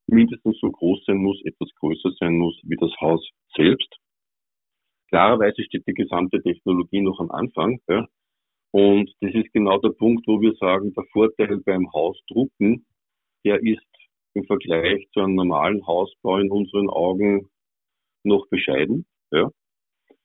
mindestens 0.07 0.59
so 0.59 0.69
groß 0.69 1.05
sein 1.05 1.17
muss, 1.17 1.41
etwas 1.45 1.69
größer 1.79 2.11
sein 2.19 2.37
muss 2.37 2.59
wie 2.63 2.75
das 2.75 2.91
Haus 2.99 3.27
selbst. 3.55 3.95
Klarerweise 5.09 5.63
steht 5.63 5.87
die 5.87 5.93
gesamte 5.93 6.41
Technologie 6.41 7.01
noch 7.01 7.19
am 7.19 7.31
Anfang. 7.31 7.79
Ja. 7.87 8.07
Und 8.73 9.13
das 9.21 9.35
ist 9.35 9.53
genau 9.53 9.77
der 9.77 9.91
Punkt, 9.91 10.25
wo 10.25 10.41
wir 10.41 10.53
sagen, 10.55 10.95
der 10.95 11.03
Vorteil 11.11 11.57
beim 11.63 11.93
Hausdrucken, 11.93 12.83
der 13.45 13.61
ist 13.61 13.85
im 14.33 14.45
Vergleich 14.45 15.07
zu 15.13 15.19
einem 15.19 15.35
normalen 15.35 15.85
Hausbau 15.85 16.39
in 16.39 16.49
unseren 16.49 16.89
Augen 16.89 17.49
noch 18.23 18.47
bescheiden. 18.47 19.05
Ja. 19.31 19.51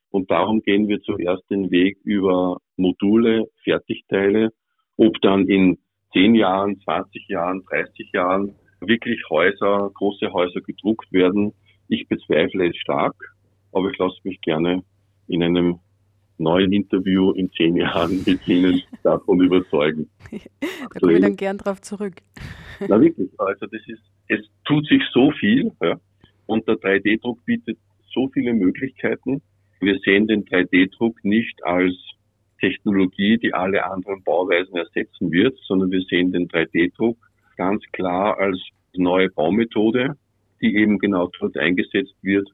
Und 0.08 0.30
darum 0.30 0.62
gehen 0.62 0.88
wir 0.88 0.98
zuerst 1.02 1.42
den 1.50 1.70
Weg 1.70 1.98
über 2.04 2.56
Module, 2.78 3.50
Fertigteile, 3.64 4.50
ob 4.96 5.20
dann 5.20 5.46
in 5.46 5.76
10 6.14 6.34
Jahren, 6.34 6.80
20 6.80 7.28
Jahren, 7.28 7.62
30 7.68 8.12
Jahren 8.14 8.54
wirklich 8.80 9.20
Häuser, 9.28 9.90
große 9.92 10.32
Häuser 10.32 10.62
gedruckt 10.62 11.12
werden. 11.12 11.52
Ich 11.88 12.08
bezweifle 12.08 12.70
es 12.70 12.76
stark, 12.78 13.14
aber 13.72 13.90
ich 13.90 13.98
lasse 13.98 14.20
mich 14.24 14.40
gerne 14.40 14.84
in 15.26 15.42
einem 15.42 15.80
neuen 16.38 16.72
Interview 16.72 17.32
in 17.32 17.50
zehn 17.52 17.76
Jahren 17.76 18.22
mit 18.24 18.46
Ihnen 18.46 18.82
davon 19.02 19.40
überzeugen. 19.40 20.08
da 20.60 21.00
komme 21.00 21.14
ich 21.14 21.20
dann 21.20 21.36
gern 21.36 21.58
drauf 21.58 21.80
zurück. 21.80 22.14
Na 22.88 23.00
wirklich, 23.00 23.28
also 23.38 23.66
das 23.66 23.80
ist, 23.86 24.02
es 24.28 24.40
tut 24.64 24.86
sich 24.86 25.02
so 25.12 25.30
viel 25.32 25.72
ja, 25.82 25.98
und 26.46 26.66
der 26.68 26.76
3D-Druck 26.76 27.44
bietet 27.44 27.78
so 28.12 28.28
viele 28.32 28.54
Möglichkeiten. 28.54 29.42
Wir 29.80 29.98
sehen 30.04 30.26
den 30.26 30.44
3D-Druck 30.44 31.24
nicht 31.24 31.64
als 31.64 31.94
Technologie, 32.60 33.38
die 33.38 33.54
alle 33.54 33.84
anderen 33.84 34.22
Bauweisen 34.22 34.76
ersetzen 34.76 35.30
wird, 35.30 35.56
sondern 35.66 35.90
wir 35.90 36.02
sehen 36.02 36.32
den 36.32 36.48
3D-Druck 36.48 37.16
ganz 37.56 37.82
klar 37.92 38.38
als 38.38 38.60
neue 38.94 39.28
Baumethode, 39.30 40.16
die 40.60 40.76
eben 40.76 40.98
genau 40.98 41.30
dort 41.38 41.56
eingesetzt 41.56 42.14
wird, 42.22 42.48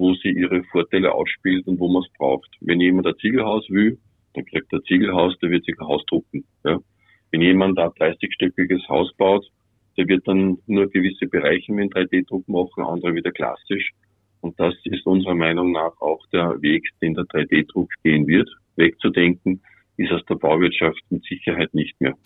wo 0.00 0.14
sie 0.14 0.30
ihre 0.30 0.64
Vorteile 0.64 1.12
ausspielt 1.12 1.66
und 1.66 1.78
wo 1.78 1.88
man 1.88 2.02
es 2.02 2.08
braucht. 2.18 2.50
Wenn 2.60 2.80
jemand 2.80 3.06
ein 3.06 3.18
Ziegelhaus 3.20 3.68
will, 3.68 3.98
dann 4.34 4.46
kriegt 4.46 4.72
er 4.72 4.82
Ziegelhaus, 4.84 5.38
der 5.40 5.50
wird 5.50 5.64
sich 5.64 5.78
ein 5.78 5.86
Haus 5.86 6.04
drucken. 6.06 6.44
Ja. 6.64 6.78
Wenn 7.30 7.42
jemand 7.42 7.78
ein 7.78 7.90
30-stöckiges 7.90 8.88
Haus 8.88 9.12
baut, 9.16 9.46
der 9.96 10.08
wird 10.08 10.26
dann 10.26 10.58
nur 10.66 10.88
gewisse 10.88 11.26
Bereiche 11.26 11.72
mit 11.72 11.92
3D-Druck 11.94 12.48
machen, 12.48 12.84
andere 12.84 13.14
wieder 13.14 13.30
klassisch. 13.30 13.90
Und 14.40 14.58
das 14.58 14.74
ist 14.84 15.04
unserer 15.06 15.34
Meinung 15.34 15.72
nach 15.72 15.92
auch 16.00 16.24
der 16.32 16.60
Weg, 16.62 16.88
den 17.02 17.14
der 17.14 17.24
3D-Druck 17.24 17.90
gehen 18.02 18.26
wird. 18.26 18.48
Wegzudenken 18.76 19.60
ist 19.98 20.12
aus 20.12 20.24
der 20.30 20.36
Bauwirtschaft 20.36 21.02
mit 21.10 21.22
Sicherheit 21.24 21.74
nicht 21.74 22.00
mehr. 22.00 22.16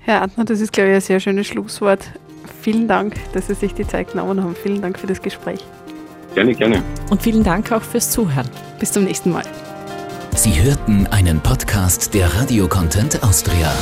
Herr 0.00 0.20
Antner, 0.20 0.44
das 0.44 0.60
ist, 0.60 0.72
glaube 0.74 0.90
ich, 0.90 0.96
ein 0.96 1.00
sehr 1.00 1.20
schönes 1.20 1.46
Schlusswort. 1.46 2.12
Vielen 2.60 2.86
Dank, 2.86 3.14
dass 3.32 3.46
Sie 3.46 3.54
sich 3.54 3.72
die 3.72 3.86
Zeit 3.86 4.12
genommen 4.12 4.42
haben. 4.42 4.54
Vielen 4.54 4.82
Dank 4.82 4.98
für 4.98 5.06
das 5.06 5.22
Gespräch. 5.22 5.64
Gerne, 6.34 6.54
gerne. 6.54 6.82
Und 7.10 7.22
vielen 7.22 7.44
Dank 7.44 7.70
auch 7.72 7.82
fürs 7.82 8.10
Zuhören. 8.10 8.48
Bis 8.78 8.92
zum 8.92 9.04
nächsten 9.04 9.30
Mal. 9.30 9.44
Sie 10.34 10.60
hörten 10.60 11.06
einen 11.06 11.40
Podcast 11.40 12.12
der 12.12 12.34
Radio 12.34 12.66
Content 12.66 13.22
Austria. 13.22 13.72